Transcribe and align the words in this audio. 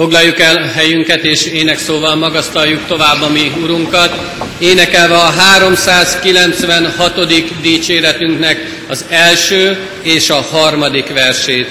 Foglaljuk 0.00 0.40
el 0.40 0.62
helyünket, 0.62 1.24
és 1.24 1.46
énekszóval 1.46 2.14
magasztaljuk 2.14 2.86
tovább 2.86 3.22
a 3.22 3.28
mi 3.28 3.52
Urunkat, 3.62 4.14
énekelve 4.58 5.14
a 5.14 5.30
396. 5.30 7.26
dicséretünknek 7.60 8.84
az 8.88 9.04
első 9.08 9.78
és 10.02 10.30
a 10.30 10.40
harmadik 10.40 11.12
versét. 11.12 11.68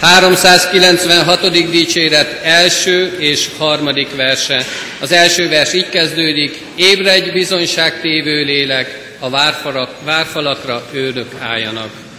396. 0.00 1.70
dicséret 1.70 2.40
első 2.42 3.16
és 3.18 3.48
harmadik 3.58 4.16
verse. 4.16 4.66
Az 5.00 5.12
első 5.12 5.48
vers 5.48 5.72
így 5.72 5.88
kezdődik, 5.88 6.60
ébredj 6.74 7.30
bizonyságtévő 7.30 8.44
lélek, 8.44 9.16
a 9.18 9.30
várfalak, 9.30 9.90
várfalakra 10.04 10.82
őrök 10.92 11.34
álljanak. 11.38 12.09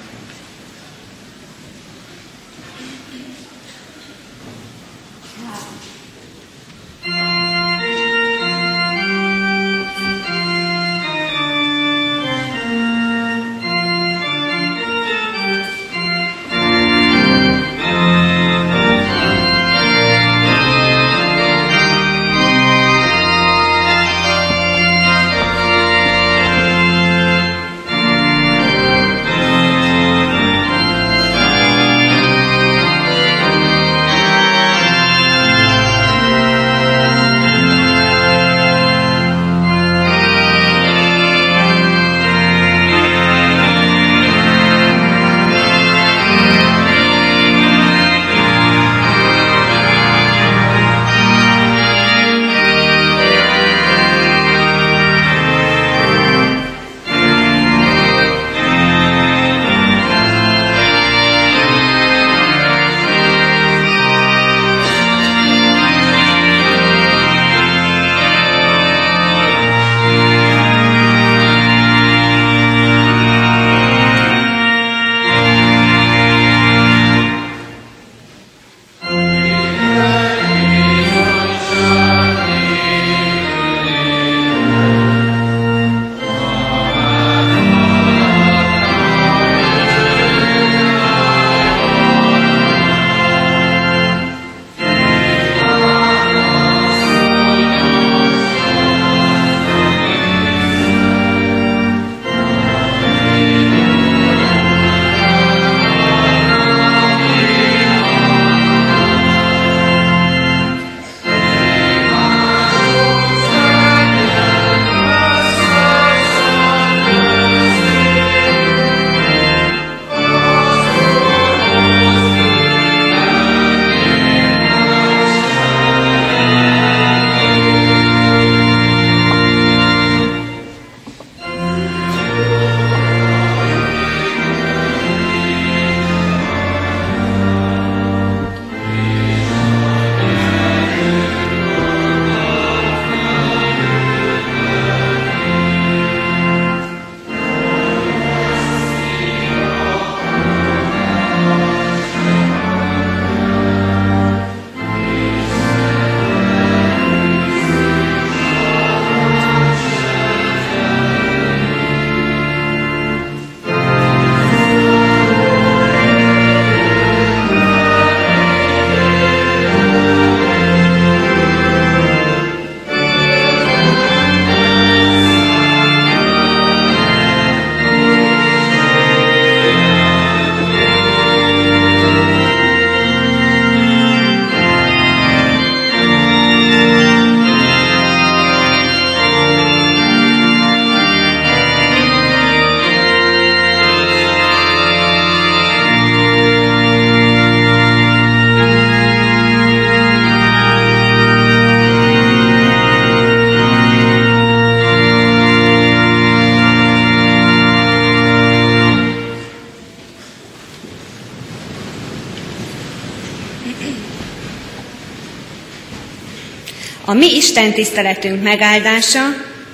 Isten 217.52 217.74
tiszteletünk 217.74 218.44
megáldása 218.44 219.20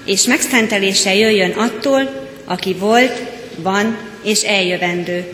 és 0.06 0.24
megszentelése 0.24 1.15
jöjjön 1.15 1.51
attól, 1.51 2.29
aki 2.45 2.74
volt, 2.74 3.21
van 3.56 3.97
és 4.24 4.41
eljövendő. 4.41 5.25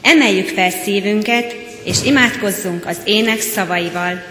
Emeljük 0.00 0.48
fel 0.48 0.70
szívünket, 0.84 1.54
és 1.84 1.96
imádkozzunk 2.04 2.86
az 2.86 2.96
ének 3.04 3.40
szavaival. 3.40 4.24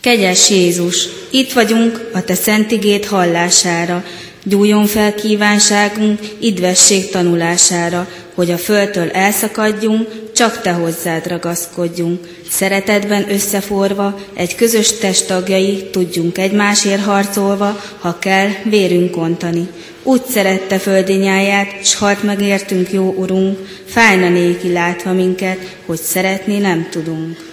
Kegyes 0.00 0.50
Jézus, 0.50 1.08
itt 1.30 1.52
vagyunk 1.52 2.10
a 2.12 2.24
Te 2.24 2.34
szent 2.34 2.70
igét 2.70 3.06
hallására, 3.06 4.04
gyújjon 4.44 4.86
fel 4.86 5.14
kívánságunk 5.14 6.20
idvesség 6.40 7.10
tanulására, 7.10 8.08
hogy 8.34 8.50
a 8.50 8.58
földtől 8.58 9.10
elszakadjunk, 9.10 10.08
csak 10.40 10.60
Te 10.60 10.72
hozzád 10.72 11.26
ragaszkodjunk. 11.26 12.28
Szeretetben 12.50 13.30
összeforva, 13.30 14.18
egy 14.34 14.54
közös 14.54 14.98
test 14.98 15.26
tagjai, 15.26 15.88
tudjunk 15.90 16.38
egymásért 16.38 17.02
harcolva, 17.02 17.80
ha 17.98 18.18
kell, 18.18 18.48
vérünk 18.64 19.10
kontani. 19.10 19.68
Úgy 20.02 20.24
szerette 20.24 20.78
földi 20.78 21.14
nyáját, 21.14 21.84
s 21.84 21.94
halt 21.94 22.22
megértünk, 22.22 22.92
jó 22.92 23.14
Urunk, 23.16 23.58
fájna 23.86 24.28
néki 24.28 24.72
látva 24.72 25.12
minket, 25.12 25.58
hogy 25.86 26.00
szeretni 26.00 26.58
nem 26.58 26.88
tudunk. 26.90 27.49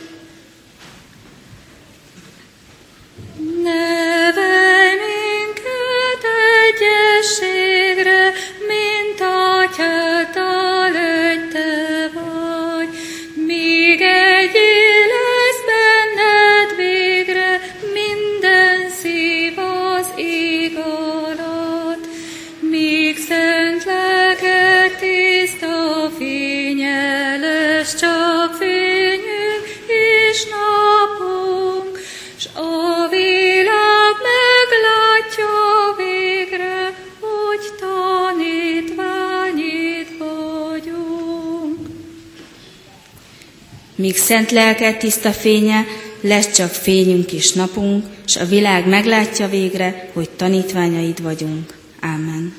Szent 44.15 44.51
lelket 44.51 44.99
tiszta 44.99 45.31
fénye, 45.31 45.85
lesz 46.21 46.51
csak 46.51 46.69
fényünk 46.69 47.31
és 47.31 47.51
napunk, 47.51 48.05
és 48.25 48.35
a 48.35 48.45
világ 48.45 48.87
meglátja 48.87 49.47
végre, 49.47 50.09
hogy 50.13 50.29
tanítványaid 50.29 51.21
vagyunk. 51.21 51.77
Amen. 52.01 52.55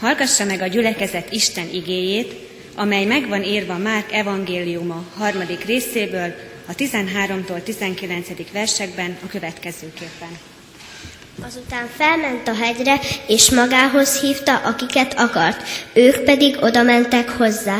Hallgassa 0.00 0.44
meg 0.44 0.60
a 0.60 0.66
gyülekezet 0.66 1.32
Isten 1.32 1.68
igéjét, 1.72 2.32
amely 2.74 3.04
megvan 3.04 3.42
írva 3.42 3.78
Márk 3.78 4.12
evangéliuma 4.12 5.04
harmadik 5.16 5.64
részéből, 5.64 6.34
a 6.68 6.74
13-tól 6.74 7.62
19. 7.62 8.28
versekben 8.52 9.18
a 9.24 9.26
következőképpen. 9.26 10.28
Azután 11.46 11.88
felment 11.96 12.48
a 12.48 12.54
hegyre, 12.54 13.00
és 13.26 13.50
magához 13.50 14.20
hívta, 14.20 14.56
akiket 14.56 15.14
akart, 15.18 15.68
ők 15.92 16.18
pedig 16.18 16.56
oda 16.60 16.82
mentek 16.82 17.28
hozzá. 17.28 17.78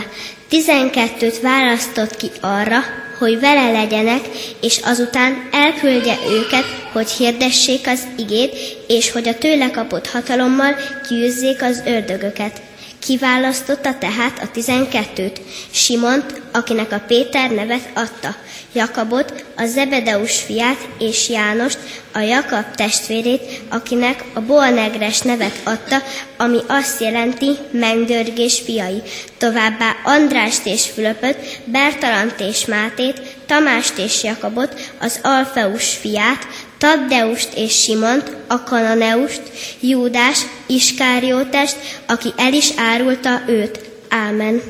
Tizenkettőt 0.48 1.40
választott 1.40 2.16
ki 2.16 2.30
arra, 2.40 2.78
hogy 3.18 3.40
vele 3.40 3.70
legyenek, 3.70 4.20
és 4.60 4.80
azután 4.84 5.48
elküldje 5.52 6.16
őket, 6.30 6.64
hogy 6.92 7.10
hirdessék 7.10 7.86
az 7.86 8.02
igét, 8.16 8.54
és 8.88 9.10
hogy 9.10 9.28
a 9.28 9.38
tőle 9.38 9.70
kapott 9.70 10.08
hatalommal 10.08 10.76
kiűzzék 11.08 11.62
az 11.62 11.82
ördögöket. 11.86 12.67
Kiválasztotta 13.08 13.98
tehát 13.98 14.38
a 14.42 14.50
tizenkettőt, 14.52 15.40
Simont, 15.70 16.42
akinek 16.52 16.92
a 16.92 17.02
Péter 17.06 17.50
nevet 17.50 17.90
adta, 17.94 18.34
Jakabot, 18.72 19.44
a 19.56 19.66
Zebedeus 19.66 20.40
fiát, 20.40 20.88
és 20.98 21.28
Jánost, 21.28 21.78
a 22.12 22.18
Jakab 22.18 22.74
testvérét, 22.74 23.60
akinek 23.68 24.24
a 24.34 24.40
Bolnegres 24.40 25.20
nevet 25.20 25.60
adta, 25.64 25.96
ami 26.36 26.58
azt 26.66 27.00
jelenti 27.00 27.50
mennydörgés 27.70 28.60
fiai. 28.60 29.02
Továbbá 29.38 29.96
Andrást 30.04 30.66
és 30.66 30.86
Fülöpöt, 30.94 31.60
Bertalant 31.64 32.40
és 32.40 32.66
Mátét, 32.66 33.20
Tamást 33.46 33.98
és 33.98 34.22
Jakabot, 34.22 34.92
az 35.00 35.20
Alfeus 35.22 35.96
fiát, 35.96 36.46
Taddeust 36.78 37.48
és 37.54 37.82
Simont, 37.82 38.36
a 38.46 38.62
Kananeust, 38.62 39.42
Júdás, 39.80 40.38
Iskáriótest, 40.66 41.76
aki 42.06 42.32
el 42.36 42.52
is 42.52 42.70
árulta 42.76 43.42
őt. 43.46 43.80
Ámen. 44.08 44.62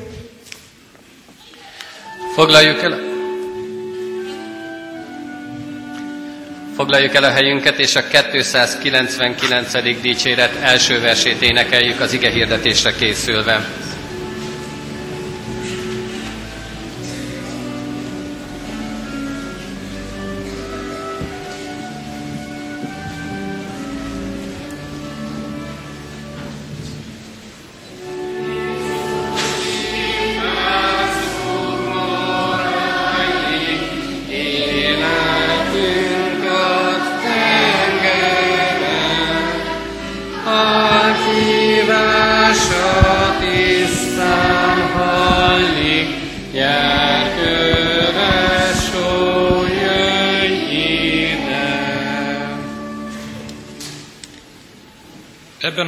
Foglaljuk 2.35 2.81
el, 2.81 3.09
foglaljuk 6.75 7.13
el 7.13 7.23
a 7.23 7.31
helyünket, 7.31 7.79
és 7.79 7.95
a 7.95 8.03
299. 8.31 10.01
dicséret 10.01 10.55
első 10.61 10.99
versét 10.99 11.41
énekeljük 11.41 11.99
az 11.99 12.13
ige 12.13 12.29
hirdetésre 12.29 12.95
készülve. 12.95 13.67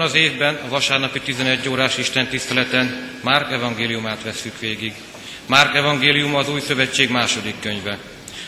Ebben 0.01 0.13
az 0.13 0.19
évben 0.19 0.59
a 0.65 0.69
vasárnapi 0.69 1.19
11 1.19 1.69
órás 1.69 1.97
Isten 1.97 2.27
tiszteleten 2.27 3.09
Márk 3.23 3.51
evangéliumát 3.51 4.23
veszük 4.23 4.59
végig. 4.59 4.93
Márk 5.45 5.75
evangéliuma 5.75 6.37
az 6.37 6.49
új 6.49 6.59
szövetség 6.59 7.09
második 7.09 7.53
könyve. 7.59 7.97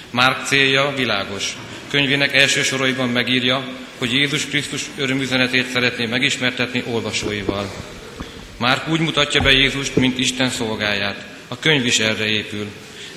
Márk 0.09 0.45
célja 0.45 0.93
világos. 0.95 1.57
Könyvének 1.89 2.33
első 2.35 2.63
soraiban 2.63 3.09
megírja, 3.09 3.63
hogy 3.97 4.13
Jézus 4.13 4.45
Krisztus 4.45 4.81
örömüzenetét 4.97 5.71
szeretné 5.71 6.05
megismertetni 6.05 6.83
olvasóival. 6.87 7.73
Márk 8.57 8.87
úgy 8.87 8.99
mutatja 8.99 9.41
be 9.41 9.51
Jézust, 9.51 9.95
mint 9.95 10.19
Isten 10.19 10.49
szolgáját. 10.49 11.25
A 11.47 11.59
könyv 11.59 11.85
is 11.85 11.99
erre 11.99 12.25
épül. 12.25 12.67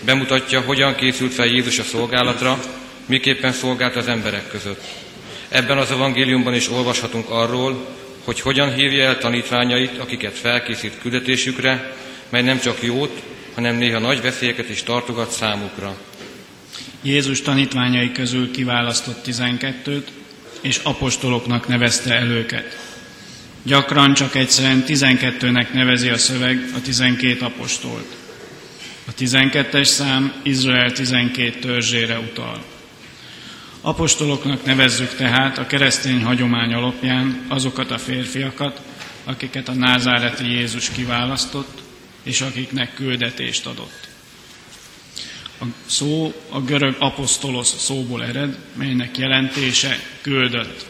Bemutatja, 0.04 0.60
hogyan 0.60 0.94
készült 0.94 1.34
fel 1.34 1.46
Jézus 1.46 1.78
a 1.78 1.82
szolgálatra, 1.82 2.62
miképpen 3.06 3.52
szolgált 3.52 3.96
az 3.96 4.08
emberek 4.08 4.48
között. 4.48 4.84
Ebben 5.48 5.78
az 5.78 5.90
evangéliumban 5.90 6.54
is 6.54 6.70
olvashatunk 6.70 7.30
arról, 7.30 7.94
hogy 8.26 8.40
hogyan 8.40 8.74
hívja 8.74 9.04
el 9.04 9.18
tanítványait, 9.18 9.98
akiket 9.98 10.38
felkészít 10.38 10.98
küldetésükre, 11.00 11.96
mely 12.28 12.42
nem 12.42 12.60
csak 12.60 12.82
jót, 12.82 13.22
hanem 13.54 13.76
néha 13.76 13.98
nagy 13.98 14.20
veszélyeket 14.22 14.68
is 14.68 14.82
tartogat 14.82 15.30
számukra. 15.30 15.96
Jézus 17.02 17.42
tanítványai 17.42 18.12
közül 18.12 18.50
kiválasztott 18.50 19.22
tizenkettőt, 19.22 20.10
és 20.60 20.80
apostoloknak 20.82 21.68
nevezte 21.68 22.14
el 22.14 22.26
őket. 22.26 22.78
Gyakran 23.62 24.14
csak 24.14 24.34
egyszerűen 24.34 24.84
tizenkettőnek 24.84 25.72
nevezi 25.72 26.08
a 26.08 26.18
szöveg 26.18 26.70
a 26.76 26.80
tizenkét 26.80 27.42
apostolt. 27.42 28.16
A 29.08 29.14
tizenkettes 29.14 29.88
szám 29.88 30.32
Izrael 30.42 30.92
tizenkét 30.92 31.60
törzsére 31.60 32.18
utal. 32.18 32.64
Apostoloknak 33.86 34.64
nevezzük 34.64 35.14
tehát 35.14 35.58
a 35.58 35.66
keresztény 35.66 36.22
hagyomány 36.22 36.72
alapján 36.72 37.46
azokat 37.48 37.90
a 37.90 37.98
férfiakat, 37.98 38.80
akiket 39.24 39.68
a 39.68 39.74
názáreti 39.74 40.50
Jézus 40.50 40.90
kiválasztott, 40.90 41.82
és 42.22 42.40
akiknek 42.40 42.94
küldetést 42.94 43.66
adott. 43.66 44.08
A 45.60 45.64
szó 45.86 46.32
a 46.48 46.60
görög 46.60 46.96
apostolos 46.98 47.66
szóból 47.66 48.24
ered, 48.24 48.58
melynek 48.74 49.18
jelentése 49.18 49.98
küldött. 50.20 50.86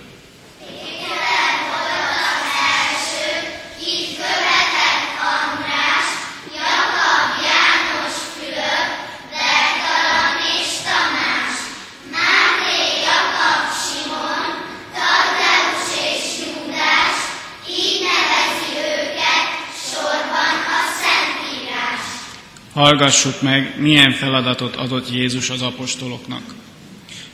Hallgassuk 22.76 23.42
meg, 23.42 23.74
milyen 23.76 24.12
feladatot 24.12 24.76
adott 24.76 25.10
Jézus 25.10 25.50
az 25.50 25.62
apostoloknak. 25.62 26.42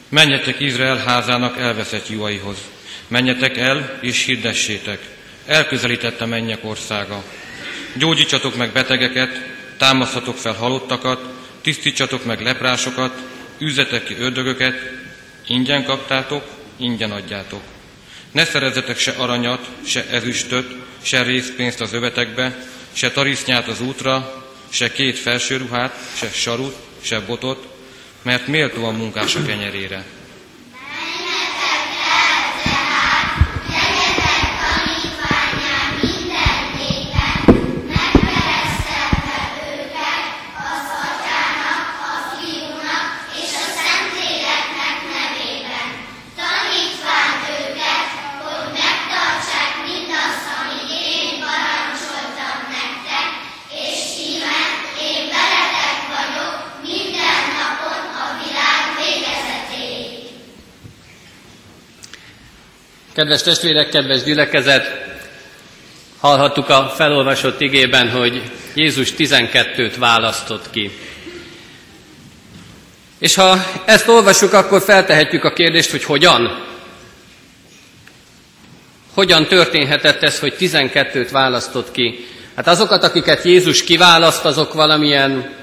Menjetek 0.09 0.61
Izrael 0.61 0.97
házának 0.97 1.59
elveszett 1.59 2.09
juhaihoz. 2.09 2.57
Menjetek 3.09 3.57
el 3.57 3.99
és 4.01 4.25
hirdessétek. 4.25 5.01
Elközelített 5.47 6.21
a 6.21 6.27
mennyek 6.27 6.65
országa. 6.65 7.25
Gyógyítsatok 7.97 8.57
meg 8.57 8.73
betegeket, 8.73 9.43
támaszhatok 9.77 10.37
fel 10.37 10.53
halottakat, 10.53 11.33
tisztítsatok 11.61 12.25
meg 12.25 12.41
leprásokat, 12.41 13.23
üzzetek 13.59 14.05
ki 14.05 14.15
ördögöket, 14.19 14.75
ingyen 15.47 15.85
kaptátok, 15.85 16.45
ingyen 16.77 17.11
adjátok. 17.11 17.63
Ne 18.33 18.45
szerezzetek 18.45 18.99
se 18.99 19.15
aranyat, 19.19 19.69
se 19.87 20.07
ezüstöt, 20.11 20.77
se 21.03 21.23
részpénzt 21.23 21.81
az 21.81 21.93
övetekbe, 21.93 22.67
se 22.93 23.11
tarisznyát 23.11 23.69
az 23.69 23.81
útra, 23.81 24.42
se 24.73 24.93
két 24.93 25.19
felsőruhát, 25.19 26.13
se 26.15 26.31
sarut, 26.31 26.77
se 27.01 27.21
botot, 27.21 27.67
mert 28.23 28.47
méltó 28.47 28.85
a 28.85 28.91
munkás 28.91 29.35
a 29.35 29.43
kenyerére. 29.43 30.05
Kedves 63.15 63.43
testvérek, 63.43 63.89
kedves 63.89 64.23
gyülekezet, 64.23 65.05
hallhattuk 66.21 66.69
a 66.69 66.93
felolvasott 66.97 67.61
igében, 67.61 68.11
hogy 68.11 68.43
Jézus 68.75 69.13
12-t 69.19 69.93
választott 69.99 70.71
ki. 70.71 70.91
És 73.19 73.35
ha 73.35 73.65
ezt 73.85 74.09
olvassuk, 74.09 74.53
akkor 74.53 74.83
feltehetjük 74.83 75.45
a 75.45 75.53
kérdést, 75.53 75.91
hogy 75.91 76.05
hogyan? 76.05 76.65
Hogyan 79.15 79.47
történhetett 79.47 80.23
ez, 80.23 80.39
hogy 80.39 80.55
12-t 80.59 81.29
választott 81.31 81.91
ki? 81.91 82.27
Hát 82.57 82.67
azokat, 82.67 83.05
akiket 83.05 83.45
Jézus 83.45 83.85
kiválaszt, 83.85 84.45
azok 84.45 84.73
valamilyen 84.73 85.55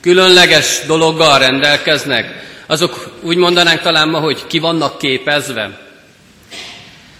különleges 0.00 0.80
dologgal 0.86 1.38
rendelkeznek. 1.38 2.44
Azok 2.66 3.08
úgy 3.20 3.36
mondanánk 3.36 3.80
talán 3.80 4.08
ma, 4.08 4.18
hogy 4.18 4.46
ki 4.46 4.58
vannak 4.58 4.98
képezve. 4.98 5.85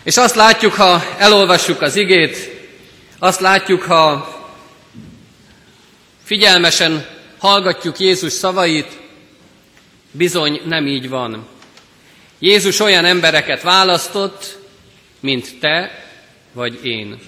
És 0.06 0.16
azt 0.16 0.34
látjuk, 0.34 0.72
ha 0.72 1.02
elolvassuk 1.18 1.82
az 1.82 1.96
igét, 1.96 2.50
azt 3.18 3.40
látjuk, 3.40 3.82
ha 3.82 4.34
figyelmesen 6.24 7.06
hallgatjuk 7.38 7.98
Jézus 7.98 8.32
szavait, 8.32 8.98
bizony 10.10 10.60
nem 10.64 10.86
így 10.86 11.08
van. 11.08 11.46
Jézus 12.38 12.80
olyan 12.80 13.04
embereket 13.04 13.62
választott, 13.62 14.58
mint 15.20 15.58
te 15.60 16.04
vagy 16.52 16.86
én. 16.86 17.18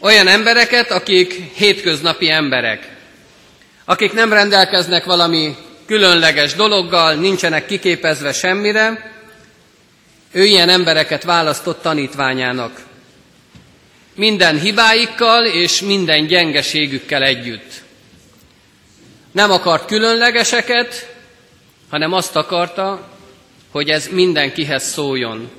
Olyan 0.00 0.28
embereket, 0.28 0.90
akik 0.90 1.32
hétköznapi 1.54 2.30
emberek, 2.30 2.96
akik 3.84 4.12
nem 4.12 4.32
rendelkeznek 4.32 5.04
valami 5.04 5.56
különleges 5.86 6.54
dologgal, 6.54 7.14
nincsenek 7.14 7.66
kiképezve 7.66 8.32
semmire, 8.32 9.14
ő 10.36 10.44
ilyen 10.44 10.68
embereket 10.68 11.22
választott 11.22 11.82
tanítványának. 11.82 12.80
Minden 14.14 14.60
hibáikkal 14.60 15.44
és 15.44 15.80
minden 15.80 16.26
gyengeségükkel 16.26 17.22
együtt. 17.22 17.82
Nem 19.32 19.50
akart 19.50 19.86
különlegeseket, 19.86 21.14
hanem 21.90 22.12
azt 22.12 22.36
akarta, 22.36 23.08
hogy 23.70 23.88
ez 23.88 24.08
mindenkihez 24.08 24.84
szóljon. 24.84 25.50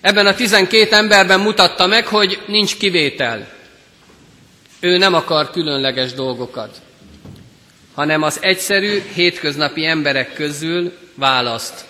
Ebben 0.00 0.26
a 0.26 0.34
tizenkét 0.34 0.92
emberben 0.92 1.40
mutatta 1.40 1.86
meg, 1.86 2.06
hogy 2.06 2.42
nincs 2.46 2.76
kivétel. 2.76 3.48
Ő 4.80 4.96
nem 4.96 5.14
akar 5.14 5.50
különleges 5.50 6.12
dolgokat, 6.12 6.76
hanem 7.94 8.22
az 8.22 8.38
egyszerű, 8.42 9.02
hétköznapi 9.14 9.86
emberek 9.86 10.34
közül 10.34 10.92
választ. 11.14 11.88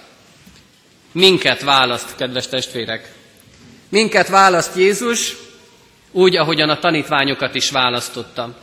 Minket 1.12 1.62
választ, 1.62 2.16
kedves 2.16 2.48
testvérek. 2.48 3.12
Minket 3.88 4.28
választ 4.28 4.76
Jézus, 4.76 5.36
úgy, 6.12 6.36
ahogyan 6.36 6.68
a 6.68 6.78
tanítványokat 6.78 7.54
is 7.54 7.70
választotta. 7.70 8.54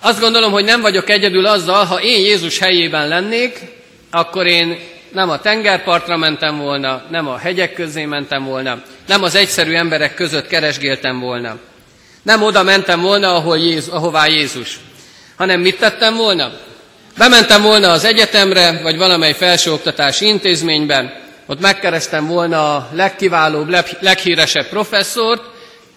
Azt 0.00 0.20
gondolom, 0.20 0.52
hogy 0.52 0.64
nem 0.64 0.80
vagyok 0.80 1.10
egyedül 1.10 1.46
azzal, 1.46 1.84
ha 1.84 2.02
én 2.02 2.20
Jézus 2.20 2.58
helyében 2.58 3.08
lennék, 3.08 3.60
akkor 4.10 4.46
én 4.46 4.78
nem 5.12 5.30
a 5.30 5.40
tengerpartra 5.40 6.16
mentem 6.16 6.58
volna, 6.58 7.02
nem 7.10 7.28
a 7.28 7.36
hegyek 7.36 7.72
közé 7.72 8.04
mentem 8.04 8.44
volna, 8.44 8.82
nem 9.06 9.22
az 9.22 9.34
egyszerű 9.34 9.74
emberek 9.74 10.14
között 10.14 10.46
keresgéltem 10.46 11.20
volna. 11.20 11.58
Nem 12.22 12.42
oda 12.42 12.62
mentem 12.62 13.00
volna, 13.00 13.34
ahol 13.34 13.58
Jézus, 13.58 13.92
ahová 13.92 14.26
Jézus, 14.26 14.78
hanem 15.36 15.60
mit 15.60 15.78
tettem 15.78 16.16
volna? 16.16 16.52
Bementem 17.18 17.62
volna 17.62 17.90
az 17.90 18.04
egyetemre, 18.04 18.80
vagy 18.82 18.96
valamely 18.96 19.32
felsőoktatási 19.32 20.26
intézménybe, 20.26 21.20
ott 21.50 21.60
megkerestem 21.60 22.26
volna 22.26 22.76
a 22.76 22.88
legkiválóbb, 22.92 23.76
leghíresebb 24.00 24.68
professzort, 24.68 25.42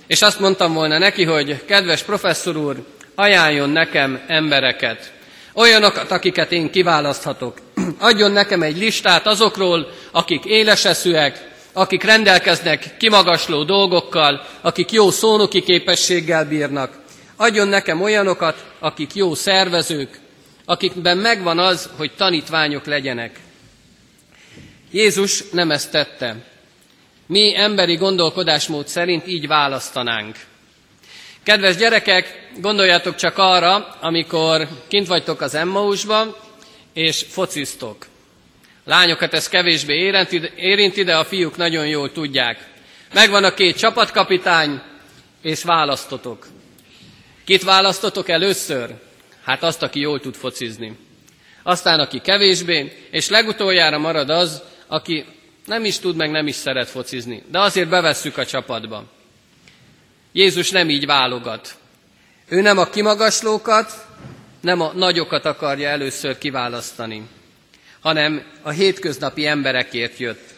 és 0.08 0.22
azt 0.22 0.40
mondtam 0.40 0.74
volna 0.74 0.98
neki, 0.98 1.24
hogy 1.24 1.66
kedves 1.66 2.04
professzor 2.04 2.58
úr, 2.58 2.76
ajánljon 3.16 3.70
nekem 3.70 4.22
embereket, 4.28 5.12
olyanokat, 5.54 6.12
akiket 6.12 6.52
én 6.52 6.72
kiválaszthatok. 6.72 7.58
Adjon 8.00 8.32
nekem 8.32 8.62
egy 8.62 8.78
listát 8.78 9.28
azokról, 9.28 9.88
akik 10.12 10.46
éleseszűek, 10.46 11.50
akik 11.74 12.04
rendelkeznek 12.04 12.98
kimagasló 12.98 13.64
dolgokkal, 13.64 14.46
akik 14.62 14.92
jó 14.92 15.12
szónoki 15.12 15.62
képességgel 15.64 16.46
bírnak. 16.46 16.92
Adjon 17.36 17.68
nekem 17.68 18.02
olyanokat, 18.02 18.66
akik 18.80 19.14
jó 19.16 19.34
szervezők, 19.36 20.20
akikben 20.66 21.18
megvan 21.18 21.60
az, 21.60 21.90
hogy 21.98 22.12
tanítványok 22.18 22.86
legyenek. 22.86 23.40
Jézus 24.94 25.44
nem 25.52 25.72
ezt 25.72 25.92
tette. 25.92 26.36
Mi 27.26 27.58
emberi 27.58 27.96
gondolkodásmód 27.96 28.88
szerint 28.88 29.28
így 29.28 29.48
választanánk. 29.48 30.36
Kedves 31.44 31.76
gyerekek, 31.76 32.50
gondoljatok 32.60 33.16
csak 33.16 33.38
arra, 33.38 33.98
amikor 34.02 34.68
kint 34.88 35.08
vagytok 35.08 35.42
az 35.42 35.56
Emmausban, 35.56 36.36
és 36.94 37.26
fociztok. 37.30 38.06
Lányokat 38.86 39.34
ez 39.34 39.50
kevésbé 39.50 40.12
érinti, 40.56 41.04
de 41.04 41.16
a 41.16 41.26
fiúk 41.26 41.58
nagyon 41.58 41.88
jól 41.88 42.12
tudják. 42.12 42.70
Megvan 43.14 43.44
a 43.44 43.54
két 43.54 43.78
csapatkapitány, 43.78 44.82
és 45.42 45.64
választotok. 45.64 46.48
Kit 47.46 47.64
választotok 47.64 48.30
először? 48.30 48.90
Hát 49.44 49.64
azt, 49.64 49.84
aki 49.84 50.00
jól 50.00 50.20
tud 50.20 50.36
focizni. 50.36 50.98
Aztán, 51.64 52.00
aki 52.00 52.20
kevésbé, 52.20 53.08
és 53.12 53.30
legutoljára 53.30 53.98
marad 53.98 54.30
az, 54.30 54.62
aki 54.94 55.26
nem 55.66 55.86
is 55.86 56.00
tud, 56.00 56.16
meg 56.16 56.32
nem 56.32 56.48
is 56.48 56.56
szeret 56.56 56.90
focizni. 56.90 57.44
De 57.52 57.60
azért 57.60 57.90
bevesszük 57.90 58.38
a 58.38 58.46
csapatba. 58.46 59.04
Jézus 60.32 60.70
nem 60.70 60.90
így 60.90 61.06
válogat. 61.06 61.78
Ő 62.48 62.62
nem 62.62 62.78
a 62.78 62.90
kimagaslókat, 62.90 64.06
nem 64.62 64.82
a 64.82 64.92
nagyokat 64.96 65.46
akarja 65.46 65.90
először 65.90 66.38
kiválasztani, 66.38 67.28
hanem 68.00 68.44
a 68.62 68.70
hétköznapi 68.70 69.46
emberekért 69.46 70.18
jött. 70.18 70.54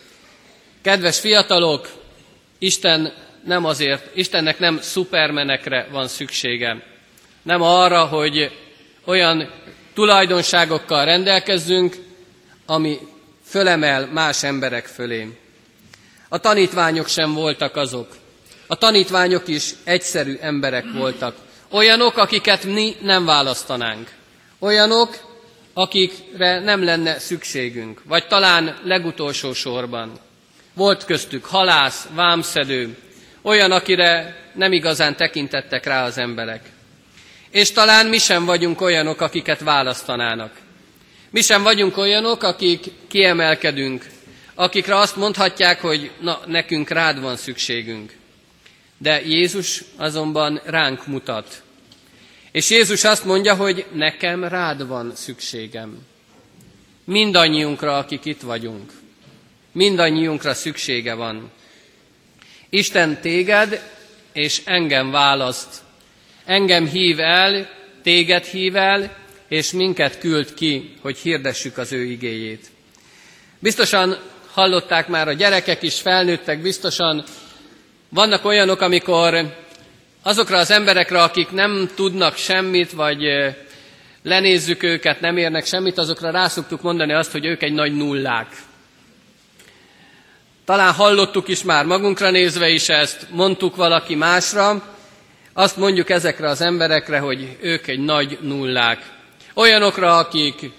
Kedves 0.82 1.20
fiatalok, 1.20 1.90
Isten 2.58 3.14
nem 3.44 3.66
azért, 3.66 4.16
Istennek 4.16 4.60
nem 4.60 4.80
szupermenekre 4.82 5.88
van 5.92 6.08
szüksége, 6.08 6.84
nem 7.42 7.62
arra, 7.62 8.06
hogy 8.06 8.52
olyan 9.06 9.52
tulajdonságokkal 9.94 11.06
rendelkezzünk, 11.06 11.96
ami 12.66 12.98
fölemel 13.56 14.10
más 14.12 14.44
emberek 14.44 14.86
fölé. 14.86 15.38
A 16.30 16.38
tanítványok 16.38 17.08
sem 17.08 17.34
voltak 17.34 17.76
azok. 17.76 18.16
A 18.68 18.76
tanítványok 18.76 19.48
is 19.48 19.74
egyszerű 19.84 20.38
emberek 20.42 20.86
voltak. 20.94 21.36
Olyanok, 21.72 22.18
akiket 22.18 22.64
mi 22.64 22.96
nem 23.02 23.26
választanánk. 23.26 24.10
Olyanok, 24.60 25.18
akikre 25.74 26.60
nem 26.60 26.84
lenne 26.84 27.20
szükségünk, 27.20 28.02
vagy 28.06 28.28
talán 28.28 28.78
legutolsó 28.84 29.54
sorban. 29.54 30.12
Volt 30.74 31.06
köztük 31.06 31.46
halász, 31.46 32.08
vámszedő, 32.14 32.98
olyan, 33.42 33.72
akire 33.72 34.36
nem 34.54 34.72
igazán 34.72 35.16
tekintettek 35.16 35.86
rá 35.86 36.06
az 36.06 36.18
emberek. 36.18 36.62
És 37.50 37.72
talán 37.72 38.06
mi 38.06 38.18
sem 38.18 38.46
vagyunk 38.46 38.82
olyanok, 38.82 39.22
akiket 39.22 39.60
választanának. 39.60 40.64
Mi 41.36 41.42
sem 41.42 41.64
vagyunk 41.64 41.98
olyanok, 41.98 42.44
akik 42.44 42.86
kiemelkedünk, 43.08 44.06
akikre 44.54 44.98
azt 44.98 45.16
mondhatják, 45.16 45.82
hogy 45.82 46.12
na, 46.20 46.42
nekünk 46.46 46.90
rád 46.90 47.22
van 47.22 47.36
szükségünk. 47.36 48.14
De 48.98 49.22
Jézus 49.26 49.84
azonban 49.96 50.62
ránk 50.66 51.08
mutat. 51.08 51.64
És 52.52 52.70
Jézus 52.70 53.04
azt 53.04 53.26
mondja, 53.26 53.56
hogy 53.56 53.86
nekem 53.94 54.44
rád 54.44 54.88
van 54.88 55.12
szükségem. 55.16 55.98
Mindannyiunkra, 57.04 57.98
akik 57.98 58.26
itt 58.26 58.42
vagyunk. 58.42 58.92
Mindannyiunkra 59.72 60.54
szüksége 60.54 61.14
van. 61.14 61.52
Isten 62.70 63.22
téged 63.22 63.92
és 64.34 64.62
engem 64.66 65.12
választ. 65.12 65.82
Engem 66.46 66.88
hív 66.88 67.20
el, 67.20 67.70
téged 68.04 68.46
hív 68.46 68.76
el, 68.76 69.25
és 69.48 69.72
minket 69.72 70.20
küld 70.20 70.54
ki, 70.54 70.94
hogy 71.02 71.18
hirdessük 71.18 71.78
az 71.78 71.92
ő 71.92 72.04
igéjét. 72.04 72.68
Biztosan 73.60 74.18
hallották 74.52 75.08
már 75.08 75.28
a 75.28 75.34
gyerekek 75.34 75.82
is, 75.82 76.00
felnőttek, 76.02 76.62
biztosan 76.62 77.24
vannak 78.10 78.46
olyanok, 78.46 78.82
amikor 78.82 79.54
azokra 80.24 80.58
az 80.58 80.72
emberekre, 80.72 81.24
akik 81.24 81.52
nem 81.52 81.90
tudnak 81.96 82.36
semmit, 82.36 82.92
vagy 82.92 83.24
lenézzük 84.24 84.84
őket, 84.84 85.20
nem 85.20 85.38
érnek 85.38 85.66
semmit, 85.66 85.98
azokra 85.98 86.32
rászoktuk 86.32 86.82
mondani 86.82 87.14
azt, 87.14 87.32
hogy 87.32 87.46
ők 87.46 87.64
egy 87.64 87.74
nagy 87.74 87.96
nullák. 87.96 88.48
Talán 90.66 90.94
hallottuk 90.94 91.48
is 91.48 91.64
már 91.64 91.86
magunkra 91.86 92.30
nézve 92.30 92.70
is 92.70 92.90
ezt, 92.90 93.28
mondtuk 93.32 93.76
valaki 93.76 94.16
másra, 94.16 94.96
azt 95.54 95.78
mondjuk 95.78 96.10
ezekre 96.10 96.50
az 96.50 96.62
emberekre, 96.62 97.20
hogy 97.20 97.58
ők 97.62 97.88
egy 97.88 98.00
nagy 98.00 98.38
nullák. 98.42 99.15
Olyanokra, 99.58 100.18
akik 100.18 100.72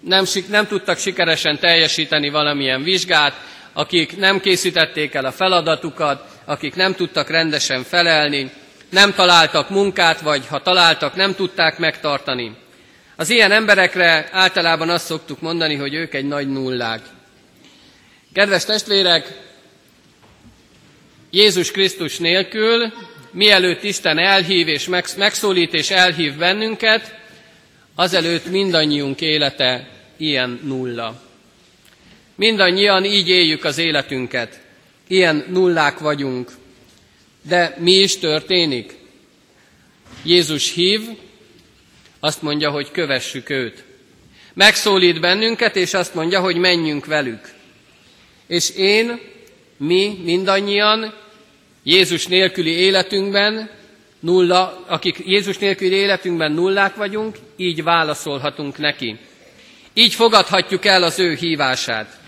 nem, 0.00 0.24
nem 0.48 0.66
tudtak 0.66 0.98
sikeresen 0.98 1.58
teljesíteni 1.58 2.30
valamilyen 2.30 2.82
vizsgát, 2.82 3.40
akik 3.72 4.16
nem 4.16 4.40
készítették 4.40 5.14
el 5.14 5.24
a 5.24 5.32
feladatukat, 5.32 6.24
akik 6.44 6.74
nem 6.74 6.94
tudtak 6.94 7.30
rendesen 7.30 7.82
felelni, 7.82 8.50
nem 8.88 9.14
találtak 9.14 9.70
munkát, 9.70 10.20
vagy 10.20 10.46
ha 10.46 10.62
találtak, 10.62 11.14
nem 11.14 11.34
tudták 11.34 11.78
megtartani. 11.78 12.56
Az 13.16 13.30
ilyen 13.30 13.52
emberekre 13.52 14.28
általában 14.32 14.90
azt 14.90 15.04
szoktuk 15.04 15.40
mondani, 15.40 15.74
hogy 15.74 15.94
ők 15.94 16.14
egy 16.14 16.26
nagy 16.26 16.48
nullák. 16.48 17.00
Kedves 18.32 18.64
testvérek, 18.64 19.38
Jézus 21.30 21.70
Krisztus 21.70 22.18
nélkül, 22.18 22.92
mielőtt 23.30 23.82
Isten 23.82 24.18
elhív 24.18 24.68
és 24.68 24.88
megszólít 25.16 25.74
és 25.74 25.90
elhív 25.90 26.36
bennünket, 26.36 27.22
azelőtt 27.94 28.46
mindannyiunk 28.46 29.20
élete 29.20 29.88
ilyen 30.16 30.60
nulla. 30.62 31.22
Mindannyian 32.34 33.04
így 33.04 33.28
éljük 33.28 33.64
az 33.64 33.78
életünket. 33.78 34.60
Ilyen 35.08 35.44
nullák 35.48 35.98
vagyunk. 35.98 36.52
De 37.42 37.76
mi 37.78 37.92
is 37.92 38.18
történik? 38.18 38.94
Jézus 40.22 40.72
hív, 40.72 41.00
azt 42.20 42.42
mondja, 42.42 42.70
hogy 42.70 42.90
kövessük 42.90 43.50
őt. 43.50 43.84
Megszólít 44.54 45.20
bennünket, 45.20 45.76
és 45.76 45.94
azt 45.94 46.14
mondja, 46.14 46.40
hogy 46.40 46.56
menjünk 46.56 47.06
velük. 47.06 47.52
És 48.46 48.70
én, 48.70 49.20
mi 49.76 50.20
mindannyian 50.24 51.14
Jézus 51.82 52.26
nélküli 52.26 52.70
életünkben 52.70 53.70
nulla, 54.24 54.84
akik 54.86 55.18
Jézus 55.26 55.58
nélküli 55.58 55.94
életünkben 55.94 56.52
nullák 56.52 56.94
vagyunk, 56.94 57.36
így 57.56 57.82
válaszolhatunk 57.82 58.78
neki. 58.78 59.18
Így 59.92 60.14
fogadhatjuk 60.14 60.84
el 60.84 61.02
az 61.02 61.18
ő 61.18 61.34
hívását. 61.34 62.18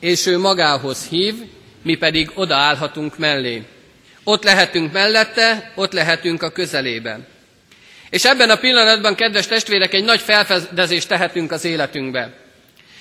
És 0.00 0.26
ő 0.26 0.38
magához 0.38 1.06
hív, 1.08 1.34
mi 1.82 1.94
pedig 1.94 2.30
odaállhatunk 2.34 3.18
mellé. 3.18 3.62
Ott 4.24 4.44
lehetünk 4.44 4.92
mellette, 4.92 5.72
ott 5.74 5.92
lehetünk 5.92 6.42
a 6.42 6.50
közelében. 6.50 7.26
És 8.10 8.24
ebben 8.24 8.50
a 8.50 8.56
pillanatban, 8.56 9.14
kedves 9.14 9.46
testvérek, 9.46 9.92
egy 9.92 10.04
nagy 10.04 10.20
felfedezést 10.20 11.08
tehetünk 11.08 11.52
az 11.52 11.64
életünkbe. 11.64 12.34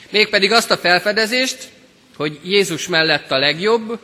Mégpedig 0.10 0.52
azt 0.52 0.72
a 0.72 0.78
felfedezést, 0.78 1.70
hogy 2.16 2.40
Jézus 2.44 2.88
mellett 2.88 3.32
a 3.32 3.38
legjobb, 3.38 4.00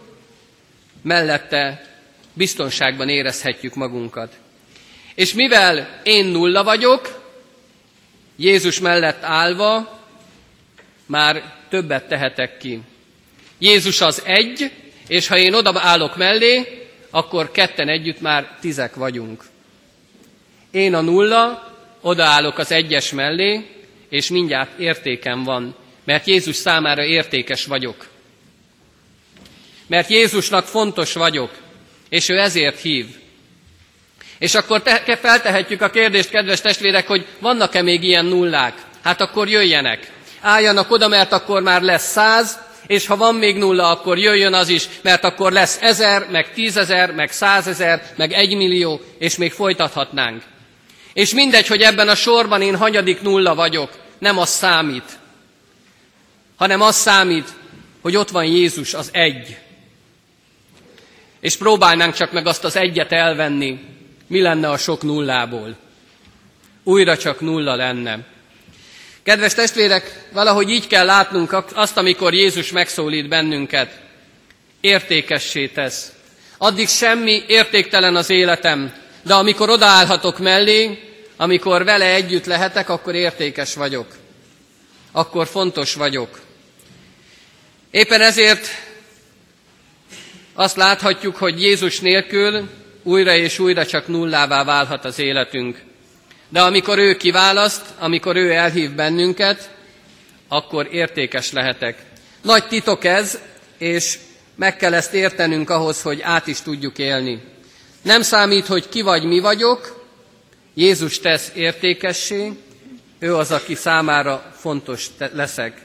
mellette 1.02 1.95
biztonságban 2.36 3.10
érezhetjük 3.10 3.76
magunkat. 3.76 4.34
És 5.15 5.34
mivel 5.34 6.02
én 6.04 6.26
nulla 6.26 6.63
vagyok, 6.63 7.24
Jézus 8.36 8.80
mellett 8.80 9.24
állva 9.24 10.00
már 11.06 11.56
többet 11.69 12.08
tehetek 12.08 12.58
ki. 12.58 12.82
Jézus 13.58 14.02
az 14.02 14.21
egy, 14.26 14.71
és 15.08 15.28
ha 15.28 15.38
én 15.38 15.54
oda 15.54 15.80
állok 15.80 16.17
mellé, 16.17 16.88
akkor 17.10 17.52
ketten 17.52 17.88
együtt 17.88 18.21
már 18.21 18.58
tizek 18.62 18.95
vagyunk. 18.95 19.43
Én 20.71 20.93
a 20.93 21.02
nulla, 21.02 21.74
odaállok 22.02 22.58
az 22.58 22.71
egyes 22.71 23.12
mellé, 23.12 23.65
és 24.10 24.30
mindjárt 24.30 24.80
értékem 24.80 25.43
van, 25.43 25.76
mert 26.04 26.28
Jézus 26.28 26.56
számára 26.56 27.04
értékes 27.04 27.65
vagyok. 27.65 28.08
Mert 29.88 30.10
Jézusnak 30.10 30.65
fontos 30.65 31.13
vagyok, 31.13 31.52
és 32.10 32.30
ő 32.30 32.39
ezért 32.39 32.80
hív. 32.80 33.06
És 34.39 34.56
akkor 34.56 34.82
te, 34.82 35.18
feltehetjük 35.22 35.82
a 35.82 35.89
kérdést, 35.89 36.30
kedves 36.30 36.62
testvérek, 36.62 37.08
hogy 37.08 37.26
vannak-e 37.39 37.82
még 37.82 38.04
ilyen 38.04 38.26
nullák? 38.26 38.74
Hát 39.04 39.22
akkor 39.22 39.50
jöjjenek. 39.50 40.12
Álljanak 40.41 40.91
oda, 40.91 41.08
mert 41.08 41.32
akkor 41.32 41.62
már 41.62 41.82
lesz 41.82 42.12
száz, 42.12 42.60
és 42.88 43.08
ha 43.08 43.18
van 43.18 43.36
még 43.36 43.58
nulla, 43.58 43.89
akkor 43.89 44.18
jöjjön 44.18 44.54
az 44.54 44.70
is, 44.70 44.88
mert 45.02 45.24
akkor 45.24 45.52
lesz 45.52 45.78
ezer, 45.82 46.28
meg 46.32 46.54
tízezer, 46.54 47.12
meg 47.12 47.32
százezer, 47.32 48.12
meg 48.15 48.32
egymillió, 48.32 49.02
és 49.20 49.36
még 49.36 49.52
folytathatnánk. 49.52 50.44
És 51.13 51.34
mindegy, 51.34 51.68
hogy 51.68 51.82
ebben 51.82 52.10
a 52.10 52.15
sorban 52.15 52.62
én 52.62 52.76
hanyadik 52.76 53.22
nulla 53.22 53.56
vagyok, 53.56 53.91
nem 54.20 54.38
az 54.38 54.50
számít, 54.50 55.20
hanem 56.56 56.82
az 56.82 56.96
számít, 56.96 57.48
hogy 58.02 58.15
ott 58.15 58.30
van 58.30 58.46
Jézus, 58.46 58.94
az 58.94 59.10
egy. 59.12 59.58
És 61.39 61.58
próbálnánk 61.58 62.13
csak 62.13 62.32
meg 62.32 62.48
azt 62.48 62.63
az 62.63 62.76
egyet 62.76 63.12
elvenni, 63.12 63.80
mi 64.28 64.41
lenne 64.41 64.69
a 64.69 64.78
sok 64.78 65.02
nullából. 65.02 65.76
Újra 66.84 67.17
csak 67.17 67.39
nulla 67.39 67.76
lenne. 67.76 68.19
Kedves 69.24 69.54
testvérek, 69.54 70.28
valahogy 70.32 70.69
így 70.69 70.88
kell 70.88 71.06
látnunk 71.06 71.63
azt, 71.74 71.98
amikor 71.98 72.34
Jézus 72.34 72.71
megszólít 72.71 73.28
bennünket. 73.28 74.00
Értékessé 74.82 75.67
tesz. 75.67 76.12
Addig 76.58 76.88
semmi 76.88 77.43
értéktelen 77.48 78.15
az 78.15 78.30
életem, 78.30 78.93
de 79.24 79.34
amikor 79.34 79.69
odaállhatok 79.69 80.39
mellé, 80.39 81.00
amikor 81.38 81.84
vele 81.84 82.06
együtt 82.06 82.45
lehetek, 82.45 82.89
akkor 82.89 83.15
értékes 83.15 83.74
vagyok. 83.74 84.15
Akkor 85.12 85.48
fontos 85.48 85.93
vagyok. 85.93 86.39
Éppen 87.91 88.21
ezért 88.21 88.67
azt 90.56 90.76
láthatjuk, 90.76 91.36
hogy 91.36 91.62
Jézus 91.62 92.00
nélkül 92.00 92.70
újra 93.04 93.36
és 93.36 93.60
újra 93.60 93.86
csak 93.86 94.08
nullává 94.08 94.63
válhat 94.63 95.06
az 95.06 95.20
életünk. 95.20 95.82
De 96.50 96.62
amikor 96.62 96.98
ő 96.98 97.15
kiválaszt, 97.15 97.86
amikor 98.00 98.36
ő 98.36 98.52
elhív 98.52 98.91
bennünket, 98.91 99.70
akkor 100.48 100.88
értékes 100.91 101.52
lehetek. 101.52 101.98
Nagy 102.41 102.68
titok 102.68 103.04
ez, 103.04 103.39
és 103.78 104.18
meg 104.56 104.78
kell 104.78 104.94
ezt 104.94 105.13
értenünk 105.13 105.70
ahhoz, 105.70 106.02
hogy 106.02 106.22
át 106.22 106.48
is 106.48 106.62
tudjuk 106.62 106.98
élni. 106.98 107.41
Nem 108.02 108.22
számít, 108.22 108.65
hogy 108.65 108.89
ki 108.89 109.02
vagy, 109.02 109.24
mi 109.24 109.39
vagyok, 109.39 110.06
Jézus 110.74 111.20
tesz 111.20 111.52
értékessé, 111.56 112.52
ő 113.20 113.36
az, 113.36 113.52
aki 113.52 113.76
számára 113.76 114.54
fontos 114.58 115.08
leszek. 115.34 115.82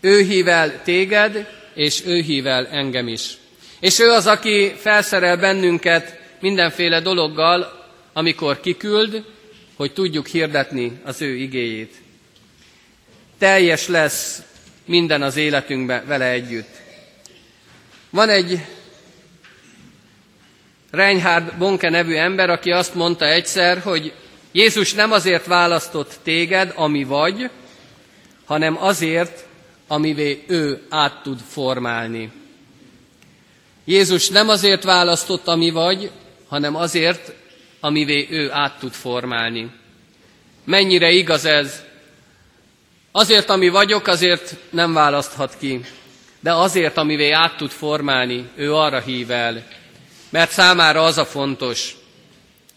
Ő 0.00 0.22
hív 0.22 0.48
el 0.48 0.82
téged, 0.82 1.48
és 1.74 2.02
ő 2.06 2.20
hív 2.20 2.46
el 2.46 2.66
engem 2.66 3.08
is. 3.08 3.36
És 3.84 3.98
ő 3.98 4.10
az, 4.10 4.26
aki 4.26 4.74
felszerel 4.76 5.36
bennünket 5.36 6.18
mindenféle 6.40 7.00
dologgal, 7.00 7.86
amikor 8.12 8.60
kiküld, 8.60 9.24
hogy 9.76 9.92
tudjuk 9.92 10.26
hirdetni 10.26 11.00
az 11.02 11.22
ő 11.22 11.34
igéjét. 11.34 11.94
Teljes 13.38 13.88
lesz 13.88 14.42
minden 14.84 15.22
az 15.22 15.36
életünkben 15.36 16.06
vele 16.06 16.24
együtt. 16.24 16.76
Van 18.10 18.28
egy 18.28 18.60
Reinhard 20.90 21.56
Bonke 21.58 21.90
nevű 21.90 22.14
ember, 22.14 22.50
aki 22.50 22.70
azt 22.70 22.94
mondta 22.94 23.24
egyszer, 23.24 23.78
hogy 23.78 24.12
Jézus 24.52 24.92
nem 24.92 25.12
azért 25.12 25.46
választott 25.46 26.18
téged, 26.22 26.72
ami 26.76 27.04
vagy, 27.04 27.50
hanem 28.44 28.82
azért, 28.82 29.46
amivé 29.86 30.44
ő 30.46 30.86
át 30.88 31.22
tud 31.22 31.40
formálni. 31.48 32.42
Jézus 33.84 34.28
nem 34.28 34.48
azért 34.48 34.84
választott, 34.84 35.48
ami 35.48 35.70
vagy, 35.70 36.10
hanem 36.48 36.76
azért, 36.76 37.32
amivé 37.80 38.26
ő 38.30 38.52
át 38.52 38.78
tud 38.78 38.92
formálni. 38.92 39.70
Mennyire 40.64 41.10
igaz 41.10 41.44
ez? 41.44 41.82
Azért, 43.12 43.50
ami 43.50 43.68
vagyok, 43.68 44.06
azért 44.06 44.56
nem 44.70 44.92
választhat 44.92 45.56
ki, 45.58 45.80
de 46.40 46.52
azért, 46.52 46.96
amivé 46.96 47.30
át 47.30 47.56
tud 47.56 47.70
formálni, 47.70 48.48
ő 48.54 48.74
arra 48.74 49.00
hív 49.00 49.30
el, 49.30 49.66
mert 50.30 50.50
számára 50.50 51.04
az 51.04 51.18
a 51.18 51.24
fontos, 51.24 51.96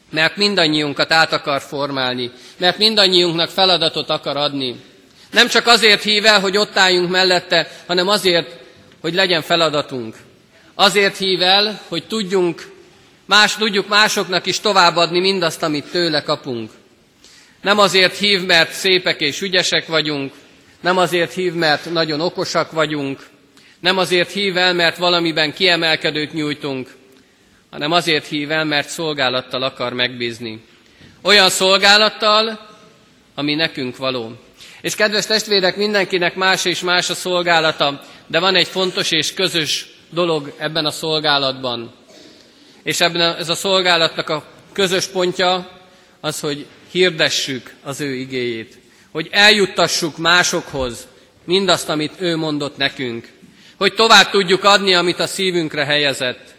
mert 0.09 0.35
mindannyiunkat 0.35 1.11
át 1.11 1.33
akar 1.33 1.61
formálni, 1.61 2.31
mert 2.57 2.77
mindannyiunknak 2.77 3.49
feladatot 3.49 4.09
akar 4.09 4.37
adni. 4.37 4.75
Nem 5.31 5.47
csak 5.47 5.67
azért 5.67 6.03
hív 6.03 6.25
el, 6.25 6.39
hogy 6.39 6.57
ott 6.57 6.77
álljunk 6.77 7.09
mellette, 7.09 7.71
hanem 7.85 8.07
azért, 8.07 8.57
hogy 9.01 9.13
legyen 9.13 9.41
feladatunk. 9.41 10.15
Azért 10.79 11.17
hív 11.17 11.41
el, 11.41 11.81
hogy 11.87 12.07
tudjunk 12.07 12.75
Más 13.27 13.55
tudjuk 13.55 13.87
másoknak 13.87 14.45
is 14.45 14.59
továbbadni 14.59 15.19
mindazt, 15.19 15.63
amit 15.63 15.91
tőle 15.91 16.21
kapunk. 16.21 16.71
Nem 17.61 17.79
azért 17.79 18.17
hív, 18.17 18.45
mert 18.45 18.71
szépek 18.71 19.21
és 19.21 19.41
ügyesek 19.41 19.87
vagyunk, 19.87 20.33
nem 20.81 20.97
azért 20.97 21.33
hív, 21.33 21.53
mert 21.53 21.91
nagyon 21.91 22.21
okosak 22.21 22.71
vagyunk, 22.71 23.27
nem 23.79 23.97
azért 23.97 24.31
hív 24.31 24.57
el, 24.57 24.73
mert 24.73 24.97
valamiben 24.97 25.53
kiemelkedőt 25.53 26.33
nyújtunk, 26.33 26.95
hanem 27.71 27.91
azért 27.91 28.27
hív 28.27 28.51
el, 28.51 28.65
mert 28.65 28.89
szolgálattal 28.89 29.63
akar 29.63 29.93
megbízni. 29.93 30.63
Olyan 31.21 31.49
szolgálattal, 31.49 32.67
ami 33.35 33.55
nekünk 33.55 33.97
való. 33.97 34.31
És 34.81 34.95
kedves 34.95 35.25
testvérek, 35.25 35.75
mindenkinek 35.75 36.35
más 36.35 36.65
és 36.65 36.79
más 36.79 37.09
a 37.09 37.15
szolgálata, 37.15 38.03
de 38.27 38.39
van 38.39 38.55
egy 38.55 38.67
fontos 38.67 39.11
és 39.11 39.33
közös 39.33 39.96
dolog 40.09 40.53
ebben 40.57 40.85
a 40.85 40.91
szolgálatban. 40.91 41.93
És 42.83 43.01
ebben 43.01 43.21
a, 43.21 43.37
ez 43.37 43.49
a 43.49 43.55
szolgálatnak 43.55 44.29
a 44.29 44.43
közös 44.71 45.07
pontja 45.07 45.69
az, 46.19 46.39
hogy 46.39 46.65
hirdessük 46.91 47.73
az 47.83 48.01
ő 48.01 48.13
igéjét. 48.13 48.77
Hogy 49.11 49.27
eljuttassuk 49.31 50.17
másokhoz 50.17 51.07
mindazt, 51.43 51.89
amit 51.89 52.13
ő 52.19 52.35
mondott 52.35 52.77
nekünk. 52.77 53.27
Hogy 53.77 53.93
tovább 53.93 54.29
tudjuk 54.29 54.63
adni, 54.63 54.93
amit 54.93 55.19
a 55.19 55.27
szívünkre 55.27 55.85
helyezett. 55.85 56.55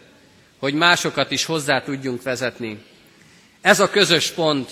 Hogy 0.59 0.73
másokat 0.73 1.31
is 1.31 1.45
hozzá 1.45 1.81
tudjunk 1.81 2.23
vezetni. 2.23 2.77
Ez 3.61 3.79
a 3.79 3.89
közös 3.89 4.29
pont. 4.29 4.71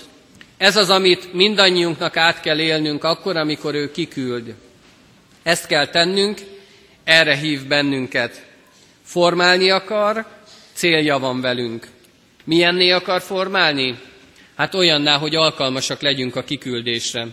Ez 0.58 0.76
az, 0.76 0.90
amit 0.90 1.34
mindannyiunknak 1.34 2.18
át 2.18 2.42
kell 2.42 2.60
élnünk 2.60 3.04
akkor, 3.04 3.38
amikor 3.38 3.76
ő 3.76 3.92
kiküld. 3.92 4.54
Ezt 5.44 5.68
kell 5.68 5.88
tennünk, 5.88 6.40
erre 7.04 7.36
hív 7.36 7.68
bennünket. 7.68 8.47
Formálni 9.18 9.70
akar, 9.70 10.26
célja 10.74 11.20
van 11.20 11.42
velünk. 11.42 11.88
Milyenné 12.44 12.92
akar 12.92 13.22
formálni? 13.22 14.00
Hát 14.56 14.76
olyanná, 14.76 15.18
hogy 15.18 15.36
alkalmasak 15.36 16.02
legyünk 16.02 16.36
a 16.36 16.44
kiküldésre. 16.44 17.28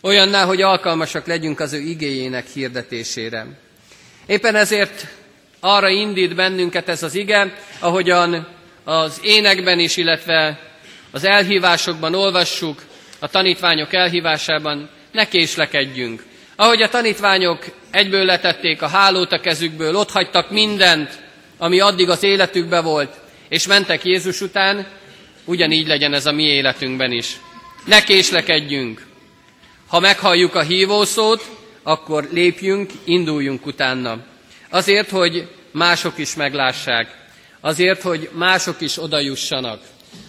Olyanná, 0.00 0.44
hogy 0.44 0.62
alkalmasak 0.62 1.26
legyünk 1.26 1.60
az 1.60 1.72
ő 1.72 1.78
igéjének 1.78 2.46
hirdetésére. 2.46 3.46
Éppen 4.26 4.54
ezért 4.54 5.06
arra 5.60 5.88
indít 5.88 6.34
bennünket 6.34 6.88
ez 6.88 7.02
az 7.02 7.14
ige, 7.14 7.58
ahogyan 7.78 8.48
az 8.84 9.20
énekben 9.22 9.78
is, 9.78 9.96
illetve 9.96 10.60
az 11.10 11.24
elhívásokban 11.24 12.14
olvassuk, 12.14 12.82
a 13.18 13.28
tanítványok 13.28 13.92
elhívásában, 13.92 14.90
ne 15.10 15.28
késlekedjünk. 15.28 16.24
Ahogy 16.56 16.82
a 16.82 16.88
tanítványok 16.88 17.64
egyből 17.92 18.24
letették 18.24 18.82
a 18.82 18.88
hálót 18.88 19.32
a 19.32 19.40
kezükből, 19.40 19.96
ott 19.96 20.10
hagytak 20.10 20.50
mindent, 20.50 21.18
ami 21.58 21.80
addig 21.80 22.10
az 22.10 22.22
életükbe 22.22 22.80
volt, 22.80 23.20
és 23.48 23.66
mentek 23.66 24.04
Jézus 24.04 24.40
után, 24.40 24.86
ugyanígy 25.44 25.86
legyen 25.86 26.14
ez 26.14 26.26
a 26.26 26.32
mi 26.32 26.42
életünkben 26.42 27.12
is. 27.12 27.36
Ne 27.84 28.02
késlekedjünk. 28.04 29.06
Ha 29.86 30.00
meghalljuk 30.00 30.54
a 30.54 30.62
hívószót, 30.62 31.44
akkor 31.82 32.28
lépjünk, 32.32 32.90
induljunk 33.04 33.66
utána. 33.66 34.18
Azért, 34.70 35.10
hogy 35.10 35.48
mások 35.70 36.18
is 36.18 36.34
meglássák. 36.34 37.16
Azért, 37.60 38.02
hogy 38.02 38.30
mások 38.32 38.80
is 38.80 38.98
odajussanak. 38.98 39.82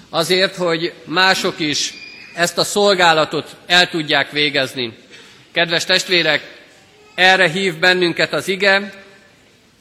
Azért, 0.09 0.55
hogy 0.55 0.93
mások 1.05 1.59
is 1.59 1.93
ezt 2.33 2.57
a 2.57 2.63
szolgálatot 2.63 3.55
el 3.65 3.89
tudják 3.89 4.31
végezni. 4.31 4.93
Kedves 5.51 5.85
testvérek, 5.85 6.62
erre 7.15 7.49
hív 7.49 7.79
bennünket 7.79 8.33
az 8.33 8.47
ige, 8.47 8.93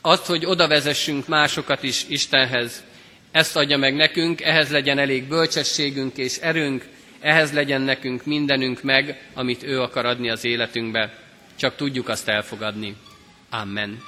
azt, 0.00 0.26
hogy 0.26 0.46
oda 0.46 0.68
vezessünk 0.68 1.28
másokat 1.28 1.82
is 1.82 2.04
Istenhez. 2.08 2.82
Ezt 3.30 3.56
adja 3.56 3.76
meg 3.76 3.94
nekünk, 3.94 4.40
ehhez 4.40 4.70
legyen 4.70 4.98
elég 4.98 5.24
bölcsességünk 5.24 6.16
és 6.16 6.36
erőnk, 6.36 6.84
ehhez 7.20 7.52
legyen 7.52 7.80
nekünk 7.80 8.24
mindenünk 8.24 8.82
meg, 8.82 9.20
amit 9.34 9.62
ő 9.62 9.80
akar 9.80 10.06
adni 10.06 10.30
az 10.30 10.44
életünkbe. 10.44 11.18
Csak 11.56 11.76
tudjuk 11.76 12.08
azt 12.08 12.28
elfogadni. 12.28 12.96
Amen. 13.50 14.02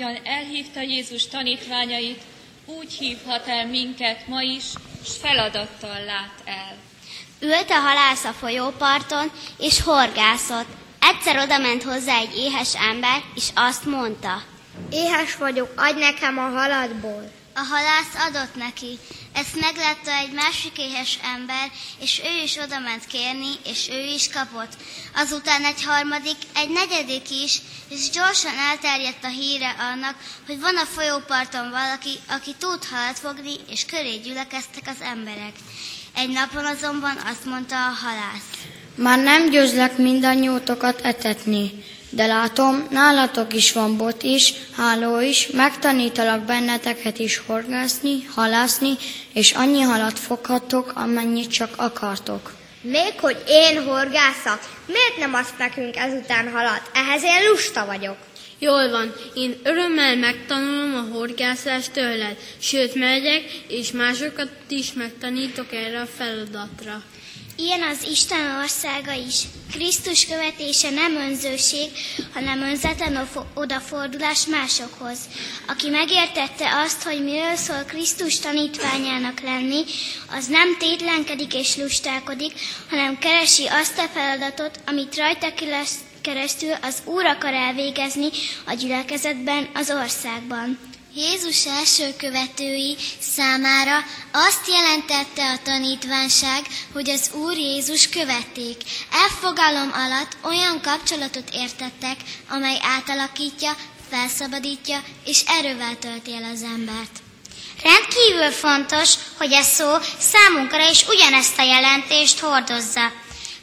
Ahogyan 0.00 0.24
elhívta 0.24 0.80
Jézus 0.80 1.26
tanítványait, 1.28 2.22
úgy 2.64 2.92
hívhat 2.92 3.46
el 3.46 3.66
minket 3.66 4.26
ma 4.26 4.42
is, 4.42 4.64
s 5.04 5.16
feladattal 5.20 6.04
lát 6.04 6.34
el. 6.44 6.76
Ült 7.40 7.70
a 7.70 7.74
halász 7.74 8.24
a 8.24 8.32
folyóparton, 8.32 9.30
és 9.58 9.82
horgászott. 9.82 10.66
Egyszer 11.00 11.38
oda 11.38 11.58
ment 11.58 11.82
hozzá 11.82 12.18
egy 12.18 12.36
éhes 12.36 12.74
ember, 12.74 13.22
és 13.34 13.48
azt 13.54 13.84
mondta. 13.84 14.42
Éhes 14.90 15.36
vagyok, 15.36 15.72
adj 15.76 15.98
nekem 15.98 16.38
a 16.38 16.48
haladból. 16.48 17.30
A 17.54 17.60
halász 17.60 18.28
adott 18.28 18.54
neki. 18.54 18.98
Ezt 19.38 19.60
meglátta 19.60 20.12
egy 20.12 20.32
másik 20.32 20.78
éhes 20.78 21.18
ember, 21.34 21.70
és 22.00 22.20
ő 22.24 22.42
is 22.42 22.56
oda 22.56 22.78
ment 22.78 23.06
kérni, 23.06 23.52
és 23.64 23.88
ő 23.90 24.02
is 24.14 24.28
kapott. 24.28 24.72
Azután 25.14 25.64
egy 25.64 25.82
harmadik, 25.84 26.40
egy 26.54 26.70
negyedik 26.70 27.30
is, 27.44 27.60
és 27.88 28.10
gyorsan 28.10 28.56
elterjedt 28.70 29.24
a 29.24 29.28
híre 29.28 29.76
annak, 29.92 30.16
hogy 30.46 30.60
van 30.60 30.76
a 30.76 30.84
folyóparton 30.96 31.70
valaki, 31.70 32.14
aki 32.28 32.54
tud 32.58 32.84
halat 32.84 33.18
fogni, 33.18 33.54
és 33.70 33.84
köré 33.84 34.16
gyülekeztek 34.16 34.86
az 34.86 35.00
emberek. 35.12 35.54
Egy 36.14 36.28
napon 36.28 36.64
azonban 36.64 37.16
azt 37.16 37.44
mondta 37.44 37.76
a 37.76 37.96
halász. 38.04 38.50
Már 38.94 39.18
nem 39.18 39.50
győzlek 39.50 39.96
mindannyiótokat 39.96 41.00
etetni, 41.00 41.84
de 42.10 42.26
látom, 42.26 42.86
nálatok 42.90 43.54
is 43.54 43.72
van 43.72 43.96
bot 43.96 44.22
is, 44.22 44.54
háló 44.76 45.20
is, 45.20 45.46
megtanítalak 45.46 46.40
benneteket 46.40 47.18
is 47.18 47.42
horgászni, 47.46 48.24
halászni, 48.34 48.96
és 49.32 49.52
annyi 49.52 49.80
halat 49.80 50.18
foghatok, 50.18 50.92
amennyit 50.94 51.50
csak 51.50 51.72
akartok. 51.76 52.54
Még 52.80 53.12
hogy 53.20 53.42
én 53.48 53.84
horgászak, 53.84 54.60
miért 54.86 55.18
nem 55.18 55.34
azt 55.34 55.58
nekünk 55.58 55.96
ezután 55.96 56.52
halat? 56.52 56.90
Ehhez 56.92 57.22
én 57.22 57.50
lusta 57.50 57.86
vagyok. 57.86 58.16
Jól 58.58 58.90
van, 58.90 59.14
én 59.34 59.60
örömmel 59.62 60.16
megtanulom 60.16 60.94
a 60.94 61.16
horgászást 61.16 61.92
tőled, 61.92 62.36
sőt 62.58 62.94
megyek, 62.94 63.42
és 63.68 63.90
másokat 63.90 64.50
is 64.68 64.92
megtanítok 64.92 65.72
erre 65.72 66.00
a 66.00 66.06
feladatra. 66.16 67.02
Ilyen 67.60 67.82
az 67.82 68.06
Isten 68.10 68.56
országa 68.62 69.12
is. 69.12 69.42
Krisztus 69.72 70.26
követése 70.26 70.90
nem 70.90 71.16
önzőség, 71.16 71.90
hanem 72.34 72.62
önzetlen 72.62 73.28
odafordulás 73.54 74.46
másokhoz. 74.46 75.18
Aki 75.66 75.88
megértette 75.88 76.80
azt, 76.84 77.02
hogy 77.02 77.24
miről 77.24 77.56
szól 77.56 77.82
Krisztus 77.86 78.38
tanítványának 78.38 79.40
lenni, 79.40 79.84
az 80.36 80.46
nem 80.46 80.76
tétlenkedik 80.78 81.54
és 81.54 81.76
lustálkodik, 81.76 82.52
hanem 82.90 83.18
keresi 83.18 83.66
azt 83.66 83.98
a 83.98 84.08
feladatot, 84.14 84.80
amit 84.86 85.16
rajta 85.16 85.52
keresztül 86.20 86.72
az 86.82 87.02
Úr 87.04 87.24
akar 87.24 87.52
elvégezni 87.52 88.28
a 88.66 88.72
gyülekezetben, 88.72 89.68
az 89.74 89.90
országban. 89.90 90.87
Jézus 91.18 91.66
első 91.66 92.14
követői 92.16 92.96
számára 93.20 93.96
azt 94.32 94.68
jelentette 94.68 95.50
a 95.50 95.62
tanítvánság, 95.62 96.66
hogy 96.92 97.10
az 97.10 97.30
Úr 97.32 97.56
Jézus 97.56 98.08
követték. 98.08 98.76
Elfogalom 99.12 99.90
alatt 99.92 100.36
olyan 100.42 100.80
kapcsolatot 100.82 101.50
értettek, 101.52 102.16
amely 102.48 102.78
átalakítja, 102.82 103.76
felszabadítja 104.10 105.02
és 105.24 105.42
erővel 105.46 105.98
tölti 105.98 106.34
el 106.34 106.50
az 106.52 106.62
embert. 106.62 107.18
Rendkívül 107.82 108.50
fontos, 108.50 109.14
hogy 109.36 109.52
ez 109.52 109.66
szó 109.66 109.96
számunkra 110.18 110.90
is 110.90 111.06
ugyanezt 111.08 111.58
a 111.58 111.62
jelentést 111.62 112.38
hordozza. 112.38 113.12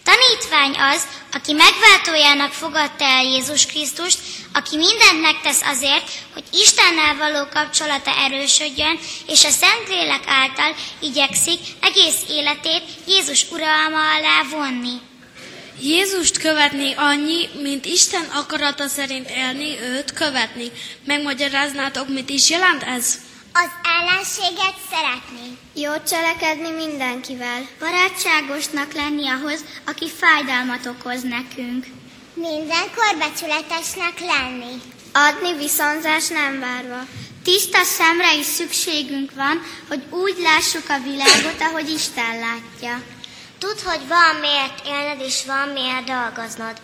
Tanítvány 0.06 0.76
az, 0.94 1.02
aki 1.34 1.54
megváltójának 1.54 2.52
fogadta 2.52 3.04
el 3.04 3.24
Jézus 3.24 3.66
Krisztust, 3.66 4.20
aki 4.54 4.78
mindent 4.78 5.22
megtesz 5.22 5.62
azért, 5.62 6.10
hogy 6.34 6.44
Istennel 6.52 7.16
való 7.16 7.48
kapcsolata 7.54 8.12
erősödjön, 8.18 9.00
és 9.28 9.44
a 9.44 9.50
Szentlélek 9.50 10.24
által 10.26 10.76
igyekszik 11.00 11.60
egész 11.82 12.20
életét 12.30 12.84
Jézus 13.08 13.46
uralma 13.52 14.14
alá 14.16 14.44
vonni. 14.50 15.00
Jézust 15.82 16.38
követni 16.38 16.94
annyi, 16.94 17.50
mint 17.62 17.86
Isten 17.86 18.26
akarata 18.34 18.88
szerint 18.88 19.30
élni, 19.30 19.80
őt 19.80 20.14
követni. 20.14 20.72
Megmagyaráznátok, 21.06 22.08
mit 22.10 22.30
is 22.30 22.50
jelent 22.50 22.84
ez? 22.84 23.16
Az 23.58 23.72
ellenséget 23.84 24.78
szeretni. 24.92 25.58
Jót 25.74 26.08
cselekedni 26.08 26.72
mindenkivel. 26.86 27.68
Barátságosnak 27.80 28.94
lenni 28.94 29.28
ahhoz, 29.28 29.66
aki 29.86 30.10
fájdalmat 30.10 30.86
okoz 30.86 31.24
nekünk. 31.24 31.86
Mindenkor 32.34 33.12
becsületesnek 33.20 34.20
lenni. 34.20 34.74
Adni 35.14 35.54
viszonzás 35.58 36.28
nem 36.28 36.60
várva. 36.60 37.02
Tiszta 37.44 37.84
szemre 37.84 38.36
is 38.36 38.46
szükségünk 38.46 39.32
van, 39.36 39.62
hogy 39.88 40.04
úgy 40.10 40.38
lássuk 40.38 40.90
a 40.90 41.00
világot, 41.00 41.62
ahogy 41.62 41.90
Isten 41.90 42.40
látja. 42.40 43.04
Tudd, 43.58 43.80
hogy 43.84 44.08
van 44.08 44.36
miért 44.42 44.86
élned, 44.86 45.20
és 45.28 45.46
van 45.46 45.68
miért 45.68 46.06
dolgoznod. 46.06 46.76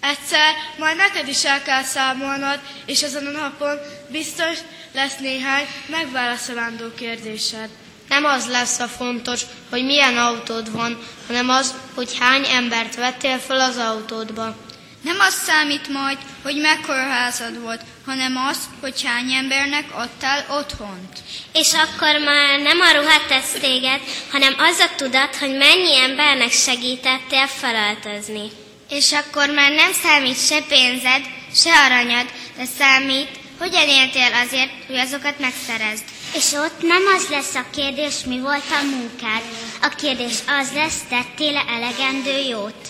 Egyszer 0.00 0.54
majd 0.78 0.96
neked 0.96 1.28
is 1.28 1.44
el 1.44 1.62
kell 1.62 1.82
számolnod, 1.82 2.60
és 2.86 3.02
azon 3.02 3.26
a 3.26 3.30
napon 3.30 3.78
biztos 4.08 4.58
lesz 4.92 5.16
néhány 5.18 5.66
megválaszolandó 5.86 6.94
kérdésed. 6.94 7.68
Nem 8.08 8.24
az 8.24 8.46
lesz 8.46 8.78
a 8.78 8.88
fontos, 8.88 9.40
hogy 9.70 9.84
milyen 9.84 10.18
autód 10.18 10.72
van, 10.72 10.98
hanem 11.26 11.48
az, 11.48 11.74
hogy 11.94 12.18
hány 12.18 12.46
embert 12.50 12.94
vettél 12.94 13.38
fel 13.38 13.60
az 13.60 13.76
autódba. 13.76 14.56
Nem 15.02 15.20
az 15.20 15.34
számít 15.34 15.88
majd, 15.88 16.18
hogy 16.42 16.56
mekkora 16.56 17.08
házad 17.08 17.60
volt, 17.60 17.80
hanem 18.06 18.36
az, 18.36 18.58
hogy 18.80 19.02
hány 19.04 19.32
embernek 19.32 19.84
adtál 19.94 20.46
otthont. 20.50 21.18
És 21.52 21.72
akkor 21.72 22.18
már 22.24 22.60
nem 22.60 22.80
a 22.80 22.92
ruha 22.92 23.26
tesz 23.28 23.52
téged, 23.60 24.00
hanem 24.30 24.54
az 24.58 24.78
a 24.78 24.94
tudat, 24.96 25.36
hogy 25.36 25.56
mennyi 25.56 26.00
embernek 26.00 26.52
segítettél 26.52 27.46
felöltözni. 27.46 28.50
És 28.88 29.12
akkor 29.12 29.50
már 29.50 29.72
nem 29.72 29.92
számít 29.92 30.46
se 30.46 30.62
pénzed, 30.68 31.24
se 31.54 31.70
aranyad, 31.84 32.26
de 32.56 32.64
számít, 32.78 33.28
hogyan 33.58 33.88
éltél 33.88 34.32
azért, 34.44 34.70
hogy 34.86 34.96
azokat 34.96 35.38
megszerezd. 35.38 36.04
És 36.34 36.52
ott 36.52 36.82
nem 36.82 37.02
az 37.16 37.28
lesz 37.28 37.54
a 37.54 37.66
kérdés, 37.70 38.14
mi 38.24 38.40
volt 38.40 38.70
a 38.70 38.84
munkád. 38.84 39.42
A 39.82 39.88
kérdés 39.88 40.38
az 40.46 40.72
lesz, 40.72 41.00
tettél-e 41.08 41.64
elegendő 41.68 42.38
jót. 42.48 42.88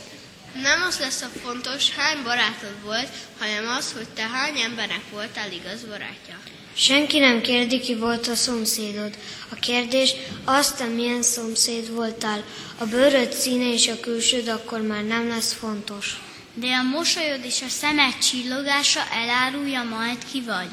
Nem 0.63 0.83
az 0.89 0.99
lesz 0.99 1.23
a 1.23 1.31
fontos, 1.45 1.91
hány 1.91 2.23
barátod 2.23 2.83
volt, 2.83 3.09
hanem 3.39 3.77
az, 3.79 3.93
hogy 3.93 4.09
te 4.09 4.29
hány 4.33 4.61
embernek 4.61 5.03
voltál 5.11 5.53
igaz 5.53 5.81
barátja. 5.81 6.39
Senki 6.79 7.19
nem 7.19 7.41
kérdi, 7.41 7.81
ki 7.81 7.95
volt 7.95 8.27
a 8.27 8.35
szomszédod. 8.35 9.11
A 9.49 9.55
kérdés 9.55 10.15
az, 10.45 10.73
te 10.73 10.85
milyen 10.85 11.23
szomszéd 11.23 11.95
voltál. 11.95 12.43
A 12.79 12.85
bőröd 12.85 13.33
színe 13.33 13.73
és 13.73 13.89
a 13.89 14.01
külsőd 14.01 14.49
akkor 14.49 14.81
már 14.81 15.05
nem 15.05 15.29
lesz 15.29 15.53
fontos. 15.53 16.17
De 16.55 16.67
a 16.67 16.83
mosolyod 16.83 17.45
és 17.45 17.63
a 17.63 17.69
szemed 17.69 18.19
csillogása 18.19 19.01
elárulja 19.13 19.83
majd, 19.83 20.19
ki 20.33 20.43
vagy. 20.47 20.69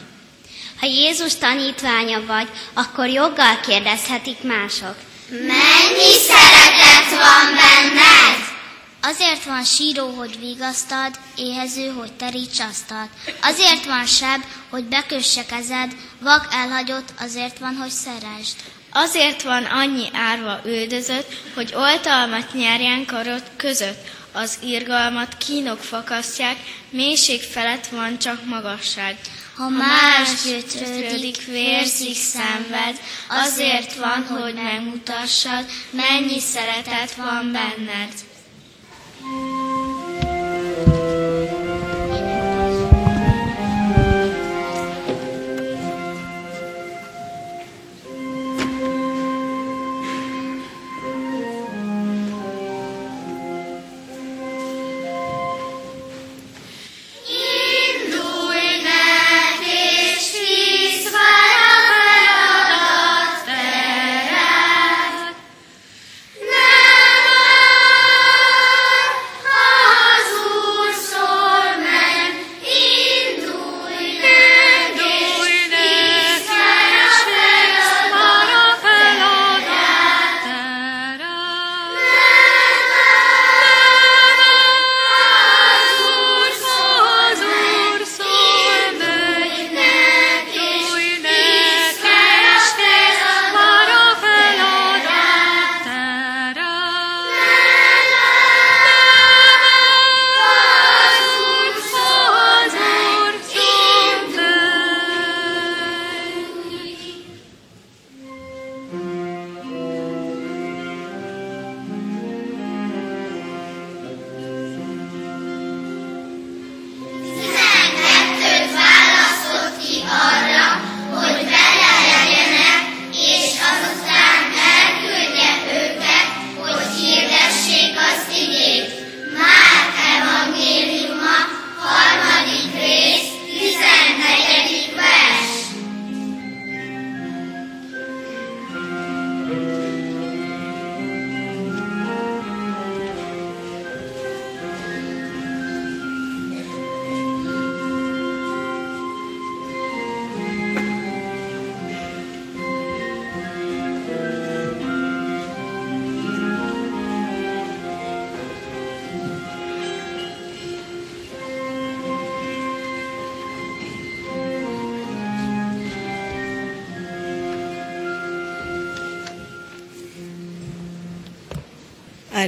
Ha 0.79 0.85
Jézus 0.85 1.35
tanítványa 1.35 2.25
vagy, 2.25 2.47
akkor 2.73 3.07
joggal 3.07 3.59
kérdezhetik 3.59 4.41
mások. 4.41 4.95
Mennyi 5.29 6.13
szeretet 6.27 7.09
van 7.09 7.55
benned? 7.55 8.52
Azért 9.05 9.43
van 9.43 9.63
síró, 9.63 10.09
hogy 10.09 10.39
vigasztad, 10.39 11.19
éhező, 11.35 11.87
hogy 11.87 12.13
teríts 12.13 12.59
asztalt. 12.59 13.09
Azért 13.41 13.85
van 13.85 14.05
seb, 14.05 14.43
hogy 14.69 14.83
bekösse 14.83 15.45
kezed, 15.45 15.95
vak 16.19 16.47
elhagyott, 16.51 17.13
azért 17.19 17.59
van, 17.59 17.75
hogy 17.75 17.89
szeresd. 17.89 18.55
Azért 18.91 19.41
van 19.41 19.63
annyi 19.65 20.09
árva 20.13 20.61
üldözött, 20.65 21.33
hogy 21.55 21.73
oltalmat 21.75 22.53
nyerjen 22.53 23.05
karod 23.05 23.43
között. 23.55 24.09
Az 24.31 24.57
irgalmat 24.61 25.37
kínok 25.37 25.79
fakasztják, 25.79 26.57
mélység 26.89 27.41
felett 27.41 27.87
van 27.87 28.19
csak 28.19 28.45
magasság. 28.45 29.17
Ha 29.55 29.69
más 29.69 30.43
gyötrődik, 30.45 31.45
vérzik, 31.45 32.15
szenved, 32.15 32.99
azért 33.27 33.95
van, 33.95 34.25
hogy 34.27 34.53
megmutassad, 34.53 35.65
mennyi 35.89 36.39
szeretet 36.39 37.15
van 37.15 37.51
benned. 37.51 38.13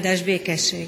Áldás 0.05 0.23
békesség. 0.23 0.87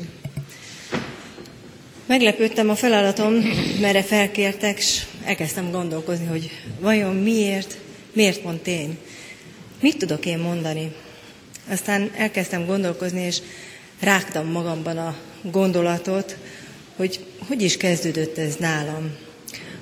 Meglepődtem 2.06 2.69
a 2.69 2.75
feladatom, 2.75 3.34
merre 3.82 4.03
felkértek, 4.03 4.77
és 4.77 5.06
elkezdtem 5.23 5.71
gondolkozni, 5.71 6.25
hogy 6.25 6.51
vajon 6.80 7.15
miért, 7.15 7.77
miért 8.13 8.41
pont 8.41 8.67
én? 8.67 8.97
Mit 9.82 9.97
tudok 9.97 10.25
én 10.25 10.38
mondani? 10.38 10.91
Aztán 11.69 12.12
elkezdtem 12.17 12.65
gondolkozni, 12.65 13.21
és 13.21 13.38
rágtam 13.99 14.47
magamban 14.51 14.97
a 14.97 15.17
gondolatot, 15.41 16.38
hogy 16.95 17.19
hogy 17.47 17.62
is 17.62 17.77
kezdődött 17.77 18.38
ez 18.38 18.56
nálam. 18.56 19.15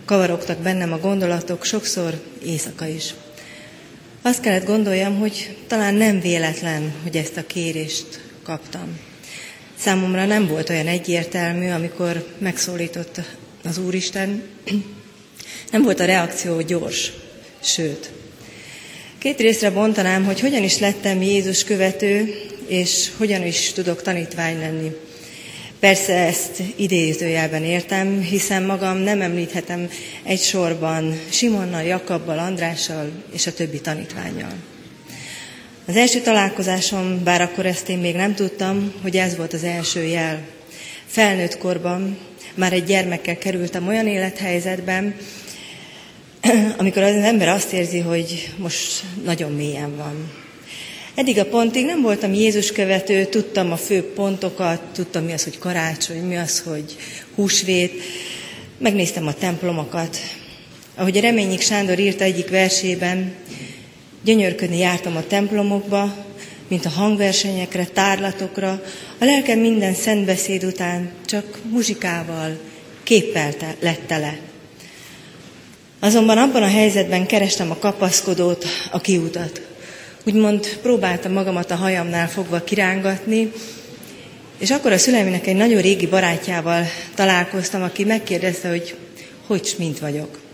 Kavarogtak 0.06 0.58
bennem 0.58 0.94
a 0.94 1.00
gondolatok, 1.00 1.64
sokszor 1.64 2.22
éjszaka 2.46 2.88
is. 2.88 3.14
Azt 4.22 4.42
kellett 4.42 4.66
gondoljam, 4.66 5.20
hogy 5.20 5.58
talán 5.68 5.94
nem 5.94 6.20
véletlen, 6.20 6.94
hogy 7.04 7.16
ezt 7.16 7.38
a 7.38 7.46
kérést 7.46 8.24
kaptam. 8.44 9.00
Számomra 9.78 10.26
nem 10.26 10.48
volt 10.48 10.70
olyan 10.70 10.88
egyértelmű, 10.88 11.70
amikor 11.70 12.28
megszólított 12.38 13.22
az 13.64 13.78
Úristen. 13.78 14.44
Nem 15.72 15.82
volt 15.82 16.00
a 16.00 16.06
reakció 16.06 16.62
gyors, 16.62 17.12
sőt. 17.64 18.12
Két 19.18 19.40
részre 19.40 19.72
bontanám, 19.72 20.26
hogy 20.26 20.40
hogyan 20.40 20.64
is 20.64 20.80
lettem 20.80 21.22
Jézus 21.22 21.64
követő, 21.64 22.36
és 22.68 23.12
hogyan 23.18 23.46
is 23.46 23.72
tudok 23.72 24.02
tanítvány 24.02 24.60
lenni. 24.60 24.92
Persze 25.80 26.14
ezt 26.14 26.62
idézőjelben 26.76 27.64
értem, 27.64 28.22
hiszen 28.22 28.64
magam 28.64 28.98
nem 28.98 29.22
említhetem 29.22 29.90
egy 30.24 30.42
sorban 30.42 31.20
Simonnal, 31.30 31.82
Jakabbal, 31.82 32.40
Andrással 32.40 33.12
és 33.34 33.48
a 33.48 33.54
többi 33.54 33.82
tanítványjal. 33.82 34.54
Az 35.88 35.96
első 35.96 36.22
találkozásom, 36.22 37.24
bár 37.24 37.42
akkor 37.42 37.66
ezt 37.66 37.90
én 37.90 37.98
még 37.98 38.16
nem 38.16 38.36
tudtam, 38.36 38.94
hogy 39.02 39.18
ez 39.18 39.36
volt 39.38 39.54
az 39.54 39.64
első 39.64 40.04
jel. 40.04 40.40
Felnőtt 41.06 41.58
korban 41.58 42.18
már 42.54 42.74
egy 42.74 42.84
gyermekkel 42.84 43.38
kerültem 43.38 43.88
olyan 43.88 44.08
élethelyzetben, 44.08 45.16
amikor 46.78 47.04
az 47.04 47.16
ember 47.16 47.48
azt 47.48 47.74
érzi, 47.74 48.00
hogy 48.00 48.54
most 48.58 49.04
nagyon 49.24 49.52
mélyen 49.52 49.96
van. 49.96 50.32
Eddig 51.16 51.40
a 51.40 51.46
pontig 51.46 51.86
nem 51.86 52.02
voltam 52.02 52.34
Jézus 52.34 52.72
követő, 52.72 53.26
tudtam 53.26 53.72
a 53.72 53.78
fő 53.78 54.04
pontokat, 54.04 54.82
tudtam 54.94 55.24
mi 55.24 55.34
az, 55.34 55.44
hogy 55.44 55.58
karácsony, 55.58 56.22
mi 56.22 56.38
az, 56.38 56.60
hogy 56.60 56.96
húsvét, 57.36 58.02
megnéztem 58.78 59.28
a 59.28 59.34
templomokat. 59.34 60.18
Ahogy 60.96 61.18
a 61.18 61.22
Reményik 61.22 61.62
Sándor 61.62 62.00
írta 62.00 62.24
egyik 62.24 62.50
versében, 62.50 63.34
gyönyörködni 64.26 64.78
jártam 64.78 65.16
a 65.16 65.28
templomokba, 65.28 66.16
mint 66.68 66.86
a 66.86 66.90
hangversenyekre, 66.90 67.86
tárlatokra, 67.86 68.82
a 69.20 69.26
lelkem 69.26 69.60
minden 69.60 69.94
szentbeszéd 69.94 70.64
után 70.64 71.12
csak 71.26 71.60
muzsikával, 71.70 72.58
képpel 73.04 73.54
lett 73.80 74.02
tele. 74.08 74.38
Azonban 76.00 76.38
abban 76.38 76.64
a 76.64 76.68
helyzetben 76.68 77.26
kerestem 77.26 77.72
a 77.72 77.78
kapaszkodót, 77.78 78.66
a 78.92 79.00
kiutat. 79.00 79.62
Úgymond 80.24 80.78
próbáltam 80.82 81.32
magamat 81.32 81.72
a 81.72 81.76
hajamnál 81.76 82.30
fogva 82.30 82.64
kirángatni, 82.64 83.52
és 84.58 84.72
akkor 84.72 84.92
a 84.92 84.98
szüleimnek 84.98 85.48
egy 85.48 85.56
nagyon 85.56 85.82
régi 85.82 86.08
barátjával 86.08 86.84
találkoztam, 87.16 87.84
aki 87.84 88.04
megkérdezte, 88.04 88.70
hogy 88.70 88.96
hogy 89.48 89.76
mint 89.78 90.00
vagyok. 90.00 90.45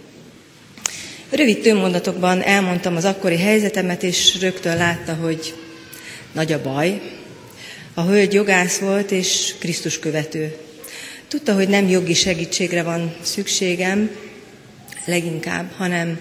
Rövid 1.32 1.62
tőmondatokban 1.62 2.42
elmondtam 2.42 2.96
az 2.96 3.06
akkori 3.06 3.38
helyzetemet, 3.38 4.04
és 4.04 4.40
rögtön 4.42 4.78
látta, 4.78 5.14
hogy 5.14 5.54
nagy 6.32 6.52
a 6.52 6.62
baj. 6.62 7.02
A 7.94 8.02
hölgy 8.02 8.34
jogász 8.34 8.78
volt, 8.78 9.12
és 9.12 9.56
Krisztus 9.60 10.00
követő. 10.00 10.56
Tudta, 11.28 11.54
hogy 11.54 11.68
nem 11.68 11.88
jogi 11.88 12.14
segítségre 12.14 12.84
van 12.84 13.16
szükségem, 13.22 14.10
leginkább, 15.06 15.72
hanem 15.78 16.20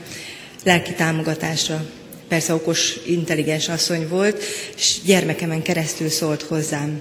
lelki 0.64 0.92
támogatásra. 0.92 1.86
Persze 2.28 2.54
okos, 2.54 2.96
intelligens 3.06 3.68
asszony 3.68 4.08
volt, 4.08 4.42
és 4.76 4.96
gyermekemen 5.04 5.62
keresztül 5.62 6.08
szólt 6.08 6.42
hozzám. 6.42 7.00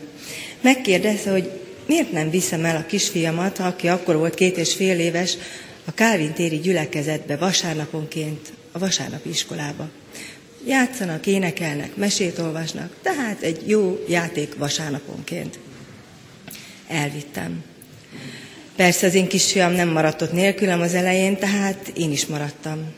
Megkérdezte, 0.61 1.31
hogy 1.31 1.49
miért 1.85 2.11
nem 2.11 2.29
viszem 2.29 2.65
el 2.65 2.75
a 2.75 2.85
kisfiamat, 2.85 3.59
aki 3.59 3.87
akkor 3.87 4.15
volt 4.15 4.33
két 4.33 4.57
és 4.57 4.73
fél 4.73 4.99
éves, 4.99 5.37
a 5.89 5.93
Kálvin 5.93 6.33
téri 6.33 6.57
gyülekezetbe 6.57 7.37
vasárnaponként 7.37 8.53
a 8.71 8.79
vasárnapi 8.79 9.29
iskolába. 9.29 9.89
Játszanak, 10.65 11.27
énekelnek, 11.27 11.95
mesét 11.95 12.39
olvasnak, 12.39 12.95
tehát 13.01 13.41
egy 13.41 13.69
jó 13.69 14.03
játék 14.07 14.55
vasárnaponként. 14.55 15.59
Elvittem. 16.87 17.63
Persze 18.75 19.07
az 19.07 19.13
én 19.13 19.27
kisfiam 19.27 19.71
nem 19.71 19.89
maradt 19.89 20.21
ott 20.21 20.31
nélkülem 20.31 20.81
az 20.81 20.93
elején, 20.93 21.37
tehát 21.37 21.91
én 21.95 22.11
is 22.11 22.25
maradtam. 22.25 22.93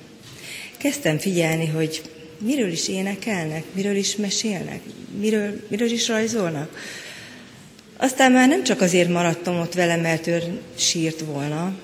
Kezdtem 0.78 1.18
figyelni, 1.18 1.68
hogy 1.68 2.02
miről 2.40 2.72
is 2.72 2.88
énekelnek, 2.88 3.64
miről 3.74 3.96
is 3.96 4.16
mesélnek, 4.16 4.82
miről, 5.20 5.66
miről 5.68 5.92
is 5.92 6.08
rajzolnak. 6.08 6.78
Aztán 7.98 8.32
már 8.32 8.48
nem 8.48 8.64
csak 8.64 8.82
azért 8.82 9.10
maradtam 9.10 9.60
ott 9.60 9.74
vele, 9.74 9.96
mert 9.96 10.28
ő 10.28 10.60
sírt 10.78 11.20
volna, 11.20 11.76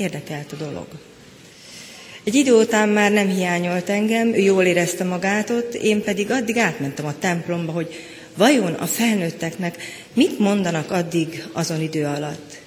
érdekelt 0.00 0.52
a 0.52 0.56
dolog. 0.56 0.86
Egy 2.24 2.34
idő 2.34 2.52
után 2.52 2.88
már 2.88 3.12
nem 3.12 3.28
hiányolt 3.28 3.88
engem, 3.88 4.34
ő 4.34 4.38
jól 4.38 4.64
érezte 4.64 5.04
magát 5.04 5.50
ott, 5.50 5.74
én 5.74 6.02
pedig 6.02 6.30
addig 6.30 6.56
átmentem 6.56 7.06
a 7.06 7.18
templomba, 7.18 7.72
hogy 7.72 7.94
vajon 8.36 8.72
a 8.72 8.86
felnőtteknek 8.86 9.76
mit 10.12 10.38
mondanak 10.38 10.90
addig 10.90 11.44
azon 11.52 11.80
idő 11.80 12.04
alatt. 12.04 12.58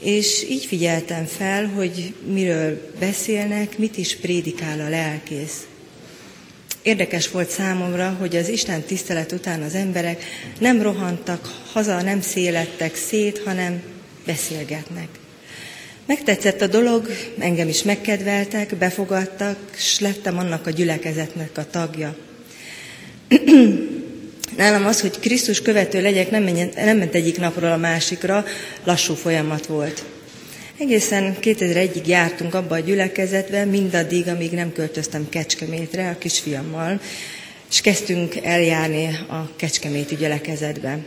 És 0.00 0.46
így 0.50 0.64
figyeltem 0.64 1.24
fel, 1.24 1.66
hogy 1.66 2.14
miről 2.32 2.90
beszélnek, 2.98 3.78
mit 3.78 3.96
is 3.96 4.16
prédikál 4.16 4.80
a 4.80 4.88
lelkész. 4.88 5.66
Érdekes 6.82 7.30
volt 7.30 7.50
számomra, 7.50 8.16
hogy 8.18 8.36
az 8.36 8.48
Isten 8.48 8.82
tisztelet 8.82 9.32
után 9.32 9.62
az 9.62 9.74
emberek 9.74 10.24
nem 10.58 10.82
rohantak 10.82 11.62
haza, 11.72 12.02
nem 12.02 12.20
szélettek 12.20 12.96
szét, 12.96 13.42
hanem 13.44 13.82
beszélgetnek. 14.26 15.08
Megtetszett 16.06 16.60
a 16.60 16.66
dolog, 16.66 17.08
engem 17.38 17.68
is 17.68 17.82
megkedveltek, 17.82 18.76
befogadtak, 18.76 19.58
s 19.76 20.00
lettem 20.00 20.38
annak 20.38 20.66
a 20.66 20.70
gyülekezetnek 20.70 21.58
a 21.58 21.70
tagja. 21.70 22.16
Nálam 24.56 24.86
az, 24.86 25.00
hogy 25.00 25.20
Krisztus 25.20 25.62
követő 25.62 26.02
legyek, 26.02 26.30
nem, 26.30 26.42
menjen, 26.42 26.70
nem 26.74 26.96
ment 26.96 27.14
egyik 27.14 27.38
napról 27.38 27.72
a 27.72 27.76
másikra, 27.76 28.44
lassú 28.84 29.14
folyamat 29.14 29.66
volt. 29.66 30.04
Egészen 30.78 31.36
2001-ig 31.40 32.06
jártunk 32.06 32.54
abba 32.54 32.74
a 32.74 32.78
gyülekezetbe, 32.78 33.64
mindaddig, 33.64 34.28
amíg 34.28 34.50
nem 34.50 34.72
költöztem 34.72 35.28
Kecskemétre 35.28 36.08
a 36.08 36.18
kisfiammal, 36.18 37.00
és 37.70 37.80
kezdtünk 37.80 38.36
eljárni 38.36 39.18
a 39.28 39.50
Kecskeméti 39.56 40.16
gyülekezetbe. 40.16 40.98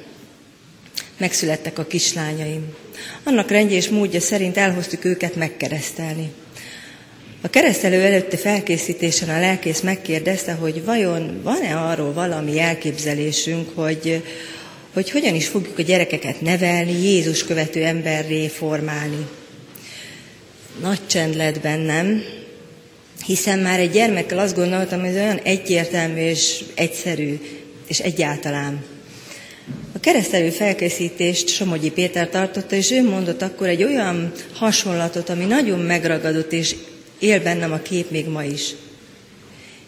Megszülettek 1.17 1.79
a 1.79 1.85
kislányaim. 1.85 2.75
Annak 3.23 3.49
rendje 3.51 3.75
és 3.75 3.89
módja 3.89 4.19
szerint 4.19 4.57
elhoztuk 4.57 5.05
őket 5.05 5.35
megkeresztelni. 5.35 6.31
A 7.41 7.49
keresztelő 7.49 8.01
előtti 8.01 8.35
felkészítésen 8.35 9.29
a 9.29 9.39
lelkész 9.39 9.81
megkérdezte, 9.81 10.53
hogy 10.53 10.85
vajon 10.85 11.39
van-e 11.43 11.75
arról 11.75 12.13
valami 12.13 12.59
elképzelésünk, 12.59 13.69
hogy, 13.75 14.23
hogy 14.93 15.11
hogyan 15.11 15.35
is 15.35 15.47
fogjuk 15.47 15.77
a 15.77 15.81
gyerekeket 15.81 16.41
nevelni, 16.41 16.91
Jézus 16.91 17.43
követő 17.43 17.83
emberré 17.83 18.47
formálni. 18.47 19.27
Nagy 20.81 21.07
csend 21.07 21.35
lett 21.35 21.59
bennem, 21.59 22.23
hiszen 23.25 23.59
már 23.59 23.79
egy 23.79 23.91
gyermekkel 23.91 24.39
azt 24.39 24.55
gondoltam, 24.55 24.99
hogy 24.99 25.09
ez 25.09 25.15
olyan 25.15 25.39
egyértelmű 25.43 26.19
és 26.19 26.63
egyszerű, 26.75 27.39
és 27.87 27.99
egyáltalán. 27.99 28.96
A 29.97 29.99
keresztelő 29.99 30.49
felkészítést 30.49 31.47
Somogyi 31.47 31.91
Péter 31.91 32.29
tartotta, 32.29 32.75
és 32.75 32.91
ő 32.91 33.03
mondott 33.03 33.41
akkor 33.41 33.67
egy 33.67 33.83
olyan 33.83 34.31
hasonlatot, 34.53 35.29
ami 35.29 35.45
nagyon 35.45 35.79
megragadott, 35.79 36.51
és 36.51 36.75
él 37.19 37.41
bennem 37.41 37.71
a 37.71 37.77
kép 37.77 38.09
még 38.09 38.27
ma 38.27 38.43
is. 38.43 38.75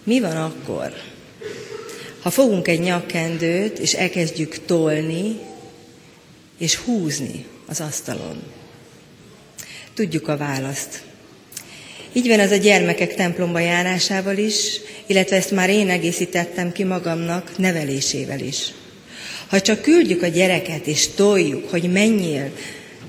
Mi 0.04 0.20
van 0.20 0.36
akkor, 0.36 0.94
ha 2.22 2.30
fogunk 2.30 2.68
egy 2.68 2.80
nyakkendőt, 2.80 3.80
és 3.80 3.94
elkezdjük 3.94 4.66
tolni, 4.66 5.40
és 6.58 6.76
húzni 6.76 7.46
az 7.66 7.82
asztalon? 7.82 8.42
Tudjuk 9.94 10.28
a 10.28 10.38
választ. 10.38 11.04
Így 12.14 12.28
van 12.28 12.40
ez 12.40 12.52
a 12.52 12.56
gyermekek 12.56 13.16
templomba 13.16 13.60
járásával 13.60 14.38
is, 14.38 14.80
illetve 15.06 15.36
ezt 15.36 15.52
már 15.52 15.70
én 15.70 15.90
egészítettem 15.90 16.72
ki 16.72 16.84
magamnak 16.84 17.58
nevelésével 17.58 18.40
is. 18.40 18.74
Ha 19.50 19.62
csak 19.62 19.82
küldjük 19.82 20.24
a 20.24 20.28
gyereket 20.28 20.88
és 20.88 21.08
toljuk, 21.08 21.70
hogy 21.70 21.92
menjél, 21.92 22.52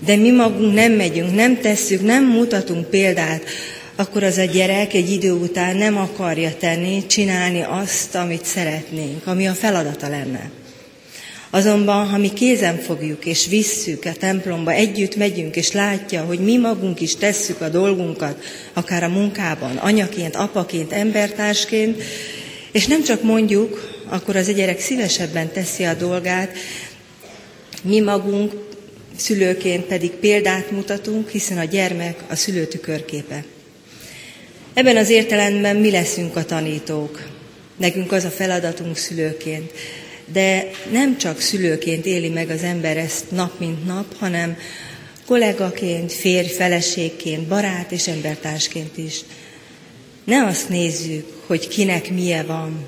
de 0.05 0.17
mi 0.17 0.31
magunk 0.31 0.75
nem 0.75 0.93
megyünk, 0.93 1.35
nem 1.35 1.61
tesszük, 1.61 2.03
nem 2.03 2.25
mutatunk 2.25 2.87
példát, 2.87 3.43
akkor 3.97 4.23
az 4.23 4.39
a 4.39 4.45
gyerek 4.45 4.95
egy 4.95 5.11
idő 5.11 5.33
után 5.33 5.77
nem 5.77 5.97
akarja 5.97 6.55
tenni, 6.59 7.07
csinálni 7.07 7.63
azt, 7.63 8.15
amit 8.15 8.45
szeretnénk, 8.45 9.27
ami 9.27 9.49
a 9.49 9.53
feladata 9.53 10.09
lenne. 10.09 10.51
Azonban, 11.51 12.09
ha 12.09 12.19
mi 12.19 12.33
kézen 12.33 12.77
fogjuk 12.77 13.25
és 13.25 13.47
visszük 13.47 14.05
a 14.05 14.13
templomba, 14.13 14.73
együtt 14.73 15.17
megyünk, 15.17 15.57
és 15.57 15.73
látja, 15.73 16.23
hogy 16.23 16.39
mi 16.39 16.57
magunk 16.57 17.01
is 17.01 17.17
tesszük 17.17 17.61
a 17.61 17.69
dolgunkat, 17.69 18.43
akár 18.73 19.03
a 19.03 19.09
munkában, 19.09 19.77
anyaként, 19.77 20.37
apaként, 20.37 20.93
embertársként, 20.93 22.03
és 22.73 22.87
nem 22.87 23.03
csak 23.03 23.23
mondjuk, 23.23 23.90
akkor 24.11 24.37
az 24.37 24.49
a 24.49 24.53
gyerek 24.53 24.81
szívesebben 24.81 25.53
teszi 25.53 25.85
a 25.85 25.95
dolgát, 25.95 26.57
mi 27.83 28.01
magunk 28.01 28.53
szülőként 29.17 29.85
pedig 29.85 30.11
példát 30.11 30.71
mutatunk, 30.71 31.29
hiszen 31.29 31.59
a 31.59 31.65
gyermek 31.65 32.23
a 32.29 32.37
szülő 32.37 32.67
tükörképe. 32.67 33.45
Ebben 34.75 34.97
az 34.97 35.11
értelemben 35.11 35.77
mi 35.77 35.91
leszünk 35.91 36.37
a 36.37 36.45
tanítók. 36.45 37.29
Nekünk 37.77 38.13
az 38.13 38.25
a 38.25 38.31
feladatunk 38.31 38.97
szülőként. 38.97 39.73
De 40.33 40.71
nem 40.93 41.19
csak 41.19 41.41
szülőként 41.41 42.07
éli 42.07 42.29
meg 42.29 42.51
az 42.51 42.63
ember 42.63 42.97
ezt 42.97 43.31
nap 43.31 43.59
mint 43.59 43.87
nap, 43.87 44.17
hanem 44.19 44.57
kollégaként, 45.27 46.13
férj, 46.13 46.49
feleségként, 46.49 47.47
barát 47.47 47.93
és 47.93 48.09
embertársként 48.09 48.99
is. 48.99 49.21
Ne 50.25 50.45
azt 50.45 50.69
nézzük, 50.69 51.27
hogy 51.47 51.69
kinek 51.69 52.11
milyen 52.11 52.47
van, 52.47 52.87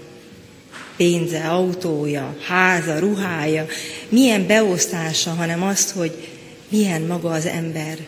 pénze, 1.03 1.49
autója, 1.49 2.37
háza, 2.47 2.99
ruhája, 2.99 3.67
milyen 4.09 4.47
beosztása, 4.47 5.31
hanem 5.31 5.63
azt, 5.63 5.91
hogy 5.91 6.29
milyen 6.69 7.03
maga 7.03 7.31
az 7.31 7.47
ember. 7.47 7.99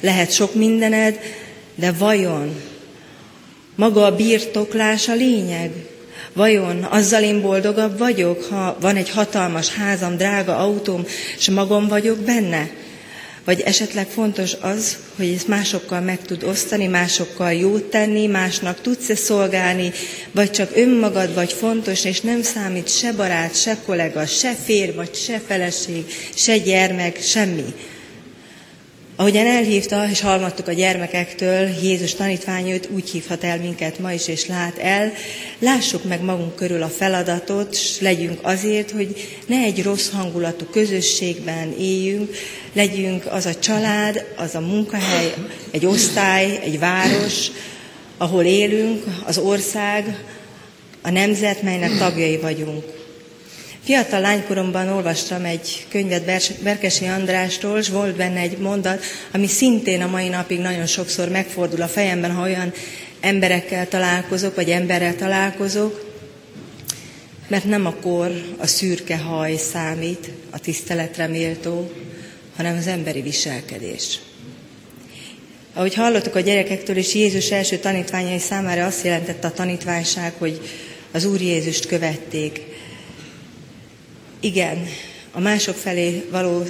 Lehet 0.00 0.32
sok 0.32 0.54
mindened, 0.54 1.18
de 1.74 1.92
vajon 1.92 2.60
maga 3.74 4.04
a 4.04 4.16
birtoklás 4.16 5.08
a 5.08 5.14
lényeg? 5.14 5.70
Vajon 6.32 6.82
azzal 6.82 7.22
én 7.22 7.40
boldogabb 7.40 7.98
vagyok, 7.98 8.42
ha 8.42 8.76
van 8.80 8.96
egy 8.96 9.10
hatalmas 9.10 9.74
házam, 9.74 10.16
drága 10.16 10.56
autóm, 10.56 11.04
és 11.38 11.50
magam 11.50 11.88
vagyok 11.88 12.18
benne? 12.18 12.70
Vagy 13.48 13.60
esetleg 13.60 14.06
fontos 14.06 14.54
az, 14.60 14.98
hogy 15.16 15.32
ezt 15.36 15.48
másokkal 15.48 16.00
meg 16.00 16.22
tud 16.22 16.42
osztani, 16.42 16.86
másokkal 16.86 17.52
jót 17.52 17.82
tenni, 17.84 18.26
másnak 18.26 18.80
tudsz-e 18.80 19.14
szolgálni, 19.14 19.92
vagy 20.32 20.50
csak 20.50 20.70
önmagad 20.76 21.34
vagy 21.34 21.52
fontos, 21.52 22.04
és 22.04 22.20
nem 22.20 22.42
számít 22.42 22.96
se 22.98 23.12
barát, 23.12 23.60
se 23.60 23.76
kollega, 23.84 24.26
se 24.26 24.54
fér, 24.64 24.94
vagy 24.94 25.14
se 25.14 25.40
feleség, 25.46 26.04
se 26.34 26.58
gyermek, 26.58 27.22
semmi. 27.22 27.74
Ahogyan 29.16 29.46
elhívta, 29.46 30.08
és 30.10 30.20
hallottuk 30.20 30.68
a 30.68 30.72
gyermekektől, 30.72 31.68
Jézus 31.82 32.14
tanítvány 32.14 32.70
őt 32.70 32.88
úgy 32.92 33.10
hívhat 33.10 33.44
el 33.44 33.58
minket 33.58 33.98
ma 33.98 34.12
is, 34.12 34.28
és 34.28 34.46
lát 34.46 34.78
el, 34.78 35.12
lássuk 35.58 36.04
meg 36.04 36.22
magunk 36.22 36.54
körül 36.54 36.82
a 36.82 36.88
feladatot, 36.88 37.72
és 37.72 38.00
legyünk 38.00 38.38
azért, 38.42 38.90
hogy 38.90 39.38
ne 39.46 39.56
egy 39.56 39.82
rossz 39.82 40.10
hangulatú 40.10 40.64
közösségben 40.64 41.74
éljünk, 41.78 42.30
legyünk 42.78 43.26
az 43.26 43.46
a 43.46 43.58
család, 43.58 44.24
az 44.36 44.54
a 44.54 44.60
munkahely, 44.60 45.34
egy 45.70 45.86
osztály, 45.86 46.58
egy 46.62 46.78
város, 46.78 47.46
ahol 48.16 48.44
élünk, 48.44 49.04
az 49.24 49.38
ország, 49.38 50.24
a 51.02 51.10
nemzet, 51.10 51.62
melynek 51.62 51.98
tagjai 51.98 52.36
vagyunk. 52.36 52.84
Fiatal 53.84 54.20
lánykoromban 54.20 54.88
olvastam 54.88 55.44
egy 55.44 55.86
könyvet 55.88 56.24
Berkesi 56.62 57.06
Andrástól, 57.06 57.78
és 57.78 57.88
volt 57.88 58.16
benne 58.16 58.40
egy 58.40 58.58
mondat, 58.58 59.02
ami 59.32 59.46
szintén 59.46 60.02
a 60.02 60.06
mai 60.06 60.28
napig 60.28 60.58
nagyon 60.58 60.86
sokszor 60.86 61.28
megfordul 61.28 61.82
a 61.82 61.88
fejemben, 61.88 62.34
ha 62.34 62.42
olyan 62.42 62.72
emberekkel 63.20 63.88
találkozok, 63.88 64.54
vagy 64.54 64.70
emberrel 64.70 65.16
találkozok, 65.16 66.06
mert 67.48 67.64
nem 67.64 67.86
a 67.86 67.94
kor, 67.94 68.30
a 68.58 68.66
szürke 68.66 69.16
haj 69.16 69.56
számít, 69.56 70.30
a 70.50 70.58
tiszteletre 70.58 71.26
méltó, 71.26 71.90
hanem 72.58 72.76
az 72.76 72.86
emberi 72.86 73.22
viselkedés. 73.22 74.18
Ahogy 75.72 75.94
hallottuk 75.94 76.34
a 76.34 76.40
gyerekektől, 76.40 76.96
és 76.96 77.14
Jézus 77.14 77.50
első 77.50 77.78
tanítványai 77.78 78.38
számára 78.38 78.86
azt 78.86 79.04
jelentette 79.04 79.46
a 79.46 79.52
tanítványság, 79.52 80.32
hogy 80.38 80.60
az 81.12 81.24
Úr 81.24 81.40
Jézust 81.40 81.86
követték, 81.86 82.60
igen, 84.40 84.86
a 85.32 85.40
mások 85.40 85.76
felé 85.76 86.24
való 86.30 86.64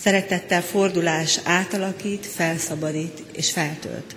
szeretettel 0.00 0.62
fordulás 0.62 1.40
átalakít, 1.44 2.26
felszabadít 2.26 3.22
és 3.32 3.50
feltölt. 3.50 4.16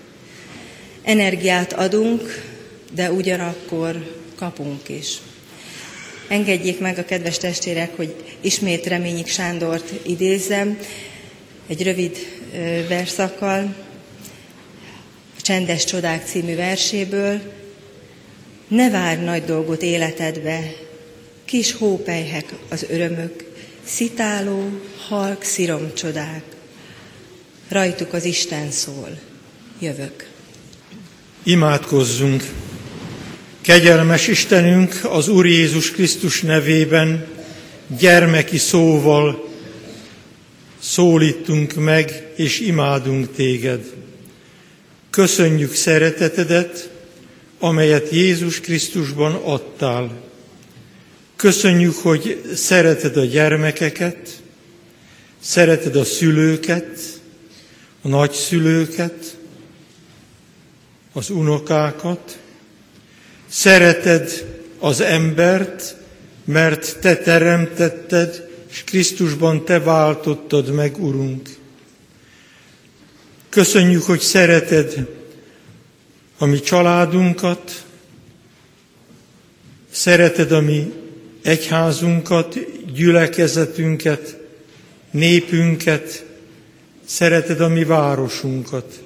Energiát 1.04 1.74
adunk, 1.74 2.44
de 2.94 3.12
ugyanakkor 3.12 4.22
kapunk 4.36 4.90
is. 4.90 5.18
Engedjék 6.34 6.80
meg 6.80 6.98
a 6.98 7.06
kedves 7.06 7.38
testvérek, 7.38 7.96
hogy 7.96 8.16
ismét 8.42 8.86
Reményik 8.86 9.28
Sándort 9.28 9.94
idézzem 10.06 10.80
egy 11.68 11.84
rövid 11.84 12.18
verszakkal, 12.88 13.76
a 15.38 15.42
Csendes 15.42 15.84
Csodák 15.84 16.26
című 16.26 16.56
verséből. 16.56 17.42
Ne 18.68 18.90
várj 18.90 19.24
nagy 19.24 19.44
dolgot 19.44 19.82
életedbe, 19.82 20.76
kis 21.46 21.72
hópelyhek 21.72 22.54
az 22.70 22.86
örömök, 22.90 23.44
szitáló, 23.84 24.70
halk 25.08 25.44
sziromcsodák. 25.44 26.44
Rajtuk 27.68 28.14
az 28.14 28.24
Isten 28.24 28.72
szól, 28.72 29.20
jövök. 29.80 30.30
Imádkozzunk! 31.44 32.44
Kegyelmes 33.64 34.28
Istenünk 34.28 35.00
az 35.04 35.28
Úr 35.28 35.46
Jézus 35.46 35.92
Krisztus 35.92 36.42
nevében 36.42 37.28
gyermeki 38.00 38.58
szóval 38.58 39.50
szólítunk 40.80 41.74
meg 41.74 42.28
és 42.36 42.60
imádunk 42.60 43.36
téged. 43.36 43.94
Köszönjük 45.10 45.74
szeretetedet, 45.74 46.90
amelyet 47.60 48.10
Jézus 48.10 48.60
Krisztusban 48.60 49.34
adtál. 49.34 50.22
Köszönjük, 51.36 51.96
hogy 51.96 52.42
szereted 52.56 53.18
a 53.18 53.26
gyermekeket, 53.26 54.42
szereted 55.40 55.96
a 55.96 56.04
szülőket, 56.04 57.00
a 58.02 58.08
nagyszülőket, 58.08 59.38
az 61.14 61.30
unokákat, 61.30 62.42
szereted 63.54 64.46
az 64.80 65.02
embert, 65.02 65.96
mert 66.46 67.00
te 67.00 67.18
teremtetted, 67.18 68.50
és 68.70 68.84
Krisztusban 68.84 69.66
te 69.66 69.80
váltottad 69.80 70.74
meg, 70.74 71.04
Urunk. 71.04 71.50
Köszönjük, 73.50 74.04
hogy 74.04 74.20
szereted 74.20 75.08
a 76.38 76.46
mi 76.46 76.60
családunkat, 76.60 77.86
szereted 79.92 80.52
a 80.52 80.62
mi 80.62 80.94
egyházunkat, 81.42 82.58
gyülekezetünket, 82.94 84.38
népünket, 85.12 86.26
szereted 87.06 87.62
a 87.62 87.68
mi 87.68 87.84
városunkat. 87.84 89.02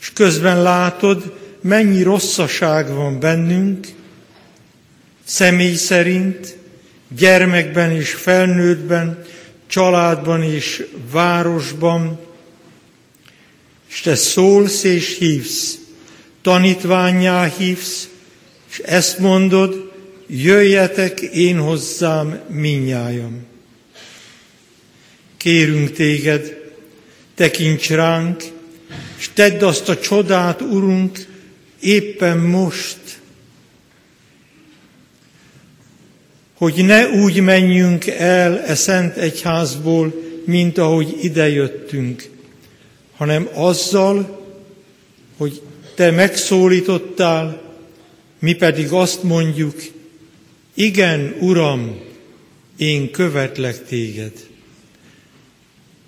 És 0.00 0.12
közben 0.12 0.62
látod, 0.62 1.41
mennyi 1.62 2.02
rosszaság 2.02 2.94
van 2.94 3.20
bennünk, 3.20 3.86
személy 5.24 5.74
szerint, 5.74 6.56
gyermekben 7.16 7.90
és 7.90 8.10
felnőttben, 8.10 9.24
családban 9.66 10.42
és 10.42 10.86
városban, 11.10 12.20
és 13.90 14.00
te 14.00 14.14
szólsz 14.14 14.82
és 14.82 15.18
hívsz, 15.18 15.78
tanítványá 16.42 17.44
hívsz, 17.44 18.08
és 18.70 18.78
ezt 18.78 19.18
mondod, 19.18 19.92
jöjjetek 20.26 21.20
én 21.20 21.58
hozzám 21.58 22.40
minnyájam. 22.48 23.46
Kérünk 25.36 25.92
téged, 25.92 26.58
tekints 27.34 27.90
ránk, 27.90 28.42
és 29.18 29.30
tedd 29.34 29.64
azt 29.64 29.88
a 29.88 29.98
csodát, 29.98 30.60
Urunk, 30.60 31.18
éppen 31.82 32.38
most, 32.38 33.20
hogy 36.54 36.84
ne 36.84 37.08
úgy 37.08 37.40
menjünk 37.40 38.06
el 38.06 38.60
e 38.60 38.74
szent 38.74 39.16
egyházból, 39.16 40.14
mint 40.44 40.78
ahogy 40.78 41.16
idejöttünk, 41.20 42.28
hanem 43.16 43.48
azzal, 43.54 44.40
hogy 45.36 45.62
te 45.94 46.10
megszólítottál, 46.10 47.62
mi 48.38 48.54
pedig 48.54 48.92
azt 48.92 49.22
mondjuk, 49.22 49.74
igen, 50.74 51.36
Uram, 51.40 52.00
én 52.76 53.10
követlek 53.10 53.86
téged. 53.86 54.32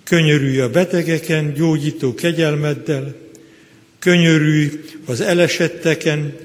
Könyörülj 0.03 0.59
a 0.59 0.69
betegeken, 0.69 1.53
gyógyító 1.53 2.13
kegyelmeddel, 2.13 3.24
könyörülj 4.05 4.71
az 5.05 5.21
elesetteken, 5.21 6.35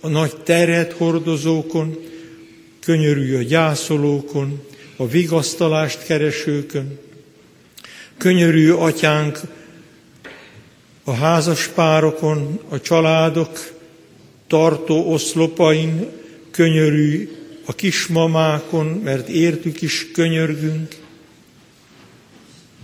a 0.00 0.08
nagy 0.08 0.36
terhet 0.36 0.92
hordozókon, 0.92 1.96
könyörülj 2.80 3.34
a 3.36 3.42
gyászolókon, 3.42 4.62
a 4.96 5.06
vigasztalást 5.08 6.04
keresőkön, 6.04 6.98
könyörülj, 8.16 8.70
atyánk, 8.70 9.40
a 11.04 11.12
házaspárokon, 11.12 12.60
a 12.68 12.80
családok 12.80 13.72
tartó 14.46 15.12
oszlopain, 15.12 16.06
könyörülj 16.50 17.28
a 17.64 17.74
kismamákon, 17.74 18.86
mert 18.86 19.28
értük 19.28 19.82
is 19.82 20.10
könyörgünk. 20.12 20.96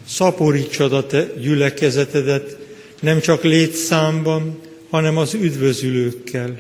Szaporítsad 0.08 0.92
a 0.92 1.06
te 1.06 1.26
gyülekezetedet, 1.40 2.61
nem 3.02 3.20
csak 3.20 3.42
létszámban, 3.42 4.58
hanem 4.90 5.16
az 5.16 5.34
üdvözülőkkel. 5.34 6.56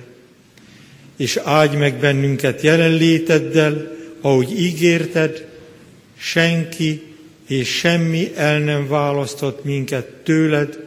És 1.16 1.36
áldj 1.36 1.76
meg 1.76 1.98
bennünket 1.98 2.62
jelenléteddel, 2.62 3.96
ahogy 4.20 4.60
ígérted, 4.60 5.48
senki 6.18 7.02
és 7.46 7.68
semmi 7.68 8.32
el 8.34 8.58
nem 8.58 8.88
választhat 8.88 9.64
minket 9.64 10.06
tőled, 10.06 10.78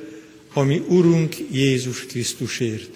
ami 0.53 0.81
Urunk 0.87 1.35
Jézus 1.51 2.05
Krisztusért. 2.05 2.89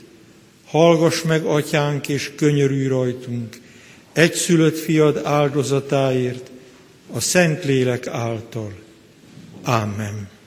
Hallgass 0.66 1.22
meg, 1.22 1.44
Atyánk, 1.44 2.08
és 2.08 2.32
könyörülj 2.36 2.88
rajtunk, 2.88 3.58
egyszülött 4.14 4.78
fiad 4.78 5.22
áldozatáért, 5.24 6.52
a 7.12 7.20
Szentlélek 7.20 8.08
által. 8.08 8.74
Amen. 9.64 10.39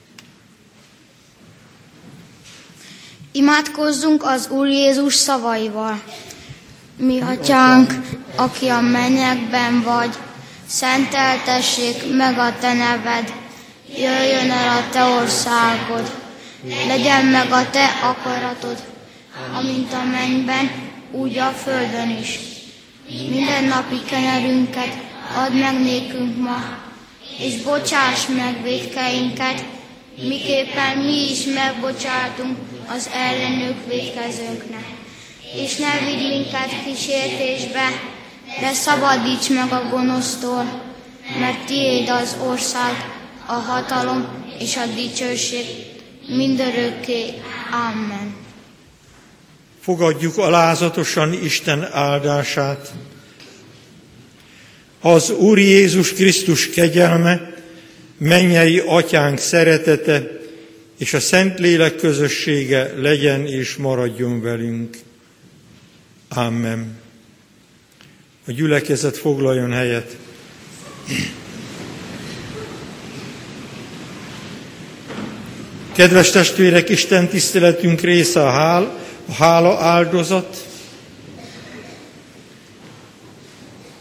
Imádkozzunk 3.35 4.23
az 4.23 4.49
Úr 4.49 4.67
Jézus 4.67 5.13
szavaival. 5.13 6.03
Mi 6.97 7.21
atyánk, 7.21 7.93
aki 8.35 8.67
a 8.67 8.79
mennyekben 8.81 9.81
vagy, 9.81 10.15
szenteltessék 10.67 12.15
meg 12.15 12.37
a 12.37 12.53
te 12.59 12.73
neved, 12.73 13.33
jöjjön 13.97 14.51
el 14.51 14.77
a 14.77 14.89
te 14.91 15.03
országod, 15.03 16.11
legyen 16.87 17.25
meg 17.25 17.51
a 17.51 17.69
te 17.69 17.85
akaratod, 18.03 18.77
amint 19.57 19.93
a 19.93 20.03
mennyben, 20.11 20.71
úgy 21.11 21.37
a 21.37 21.49
földön 21.49 22.17
is. 22.21 22.39
Minden 23.29 23.63
napi 23.63 24.01
kenyerünket 24.09 24.93
add 25.35 25.53
meg 25.53 25.79
nékünk 25.79 26.37
ma, 26.37 26.77
és 27.37 27.61
bocsáss 27.61 28.27
meg 28.27 28.63
védkeinket, 28.63 29.63
miképpen 30.27 30.97
mi 30.97 31.29
is 31.31 31.43
megbocsátunk 31.43 32.57
az 32.87 33.09
ellenők 33.13 33.87
védkezőnknek. 33.87 34.85
És 35.55 35.75
ne 35.75 36.05
vigy 36.05 36.27
minket 36.27 36.83
kísértésbe, 36.85 37.87
de 38.59 38.73
szabadíts 38.73 39.49
meg 39.49 39.71
a 39.71 39.87
gonosztól, 39.89 40.81
mert 41.39 41.65
tiéd 41.65 42.09
az 42.09 42.35
ország, 42.47 43.11
a 43.45 43.53
hatalom 43.53 44.27
és 44.59 44.77
a 44.77 44.85
dicsőség 44.95 45.65
mindörökké. 46.27 47.23
Amen. 47.71 48.35
Fogadjuk 49.81 50.37
alázatosan 50.37 51.33
Isten 51.33 51.87
áldását. 51.91 52.91
Az 55.01 55.29
Úr 55.29 55.59
Jézus 55.59 56.13
Krisztus 56.13 56.69
kegyelme, 56.69 57.53
mennyei 58.17 58.79
atyánk 58.79 59.37
szeretete 59.37 60.42
és 60.97 61.13
a 61.13 61.19
Szentlélek 61.19 61.95
közössége 61.95 62.93
legyen 62.97 63.47
és 63.47 63.75
maradjon 63.75 64.41
velünk. 64.41 64.97
Amen. 66.29 66.97
A 68.47 68.51
gyülekezet 68.51 69.17
foglaljon 69.17 69.71
helyet. 69.71 70.15
Kedves 75.95 76.29
testvérek, 76.29 76.89
Isten 76.89 77.27
tiszteletünk 77.27 78.01
része 78.01 78.41
a, 78.41 78.49
hál, 78.49 78.97
a 79.25 79.33
hála 79.33 79.77
áldozat. 79.79 80.57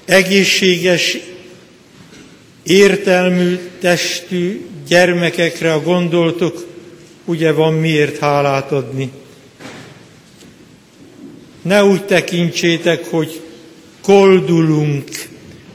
Egészséges, 0.05 1.18
értelmű, 2.62 3.59
testű 3.80 4.66
gyermekekre 4.88 5.80
gondoltok, 5.84 6.72
ugye 7.25 7.53
van 7.53 7.75
miért 7.75 8.18
hálát 8.18 8.73
adni. 8.73 9.11
Ne 11.62 11.85
úgy 11.85 12.05
tekintsétek, 12.05 13.05
hogy 13.05 13.41
koldulunk, 14.03 15.05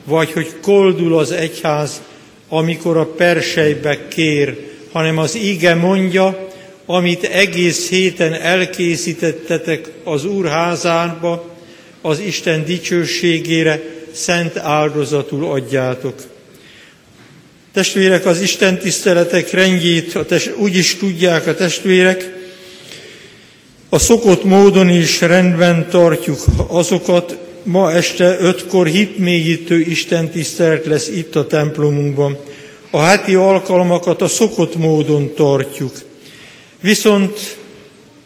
vagy 0.04 0.32
hogy 0.32 0.56
koldul 0.62 1.18
az 1.18 1.32
egyház, 1.32 2.02
amikor 2.50 2.98
a 2.98 3.06
persejbe 3.06 4.08
kér, 4.08 4.58
hanem 4.92 5.18
az 5.18 5.36
ige 5.36 5.76
mondja, 5.76 6.48
amit 6.86 7.24
egész 7.24 7.90
héten 7.90 8.34
elkészítettetek 8.34 9.92
az 10.04 10.26
Úr 10.26 10.48
házába, 10.48 11.56
az 12.02 12.20
Isten 12.20 12.66
dicsőségére 12.66 13.82
szent 14.12 14.58
áldozatul 14.58 15.46
adjátok. 15.46 16.16
Testvérek, 17.78 18.26
az 18.26 18.42
Isten 18.42 18.80
tiszteletek 18.80 19.52
rendjét 19.52 20.16
a 20.16 20.26
test, 20.26 20.54
úgy 20.56 20.76
is 20.76 20.96
tudják 20.96 21.48
a 21.48 21.56
testvérek, 21.56 22.34
a 23.90 24.00
szokott 24.00 24.44
módon 24.44 24.90
is 24.90 25.22
rendben 25.22 25.90
tartjuk 25.90 26.40
azokat, 26.68 27.38
ma 27.64 27.92
este 27.92 28.38
ötkor 28.40 28.88
hitmélyítő 28.88 29.80
Isten 29.80 30.30
tisztelet 30.30 30.86
lesz 30.86 31.08
itt 31.08 31.36
a 31.36 31.48
templomunkban. 31.48 32.38
A 32.92 33.02
heti 33.02 33.36
alkalmakat 33.36 34.22
a 34.22 34.28
szokott 34.28 34.76
módon 34.76 35.34
tartjuk. 35.34 35.94
Viszont 36.80 37.58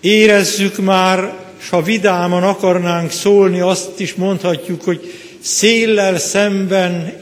érezzük 0.01 0.77
már, 0.77 1.33
s 1.57 1.69
ha 1.69 1.81
vidáman 1.81 2.43
akarnánk 2.43 3.11
szólni, 3.11 3.59
azt 3.59 3.99
is 3.99 4.13
mondhatjuk, 4.13 4.83
hogy 4.83 5.13
széllel 5.41 6.19
szemben 6.19 7.19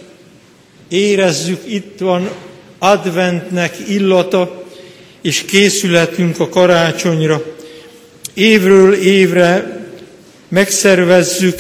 érezzük, 0.90 1.62
itt 1.68 2.00
van 2.00 2.30
adventnek 2.80 3.76
illata, 3.88 4.64
és 5.22 5.46
készületünk 5.46 6.40
a 6.40 6.50
karácsonyra. 6.50 7.44
Évről 8.34 8.94
évre 8.94 9.80
megszervezzük 10.48 11.60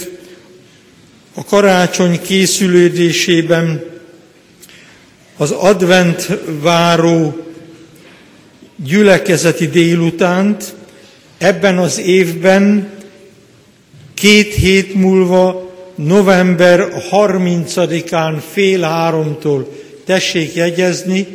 a 1.34 1.44
karácsony 1.46 2.22
készülődésében 2.22 3.84
az 5.38 5.52
advent 5.52 6.28
váró 6.62 7.44
gyülekezeti 8.76 9.68
délutánt, 9.68 10.74
ebben 11.38 11.78
az 11.78 12.00
évben 12.00 12.90
két 14.14 14.54
hét 14.54 14.94
múlva 14.94 15.69
november 16.04 16.88
30-án 17.12 18.41
fél 18.52 18.82
háromtól. 18.82 19.68
Tessék 20.06 20.54
jegyezni, 20.54 21.28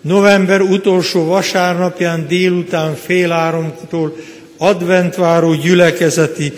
november 0.00 0.60
utolsó 0.60 1.24
vasárnapján 1.24 2.26
délután 2.28 2.94
fél 2.94 3.28
háromtól 3.28 4.16
adventváró 4.58 5.54
gyülekezeti 5.54 6.52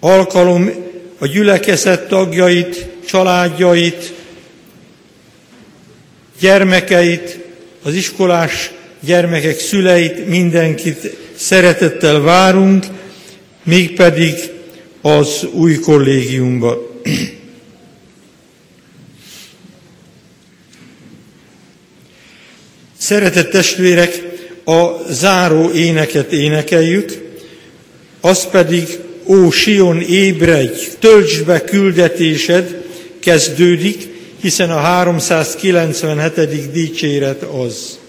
alkalom 0.00 0.70
a 1.18 1.26
gyülekezet 1.26 2.08
tagjait, 2.08 2.86
családjait, 3.06 4.12
gyermekeit, 6.40 7.38
az 7.82 7.94
iskolás 7.94 8.70
gyermekek 9.00 9.58
szüleit, 9.58 10.26
mindenkit 10.26 11.16
szeretettel 11.36 12.20
várunk, 12.20 12.86
mégpedig 13.62 14.34
az 15.02 15.46
új 15.52 15.74
kollégiumba. 15.74 16.90
Szeretett 22.96 23.50
testvérek, 23.50 24.28
a 24.64 25.12
záró 25.12 25.70
éneket 25.70 26.32
énekeljük, 26.32 27.30
az 28.20 28.46
pedig 28.50 28.98
Ó 29.26 29.50
Sion, 29.50 30.00
ébredj, 30.00 30.88
töltsd 30.98 31.44
be 31.44 31.60
küldetésed, 31.60 32.84
kezdődik, 33.20 34.08
hiszen 34.40 34.70
a 34.70 34.78
397. 34.78 36.72
dicséret 36.72 37.42
az. 37.42 37.99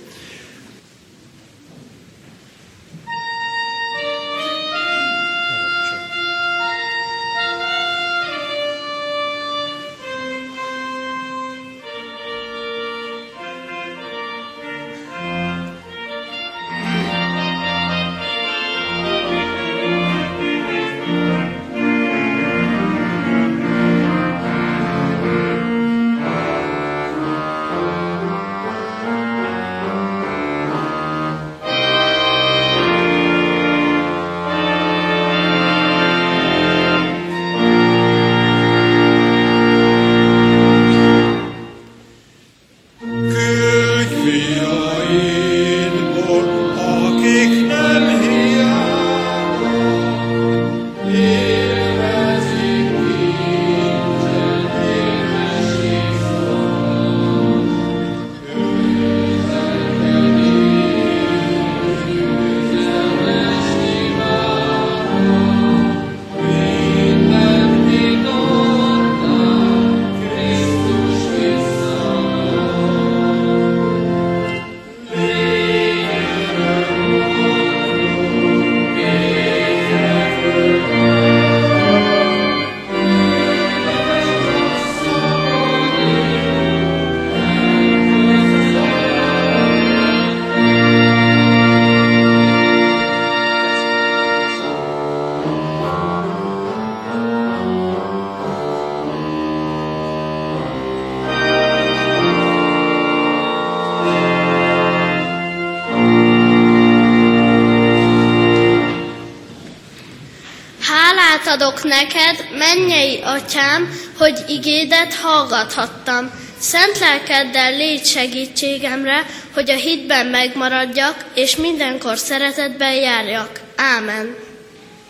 Neked, 112.02 112.58
mennyei 112.58 113.22
atyám, 113.24 113.89
hogy 114.18 114.43
igédet 114.47 115.14
hallgathattam. 115.14 116.32
Szent 116.60 116.99
lelkeddel 116.99 117.78
légy 117.78 118.06
segítségemre, 118.06 119.26
hogy 119.54 119.70
a 119.70 119.76
hitben 119.76 120.26
megmaradjak, 120.26 121.26
és 121.34 121.56
mindenkor 121.56 122.18
szeretetben 122.18 122.93
járjak. 122.93 123.60
Ámen. 123.76 124.40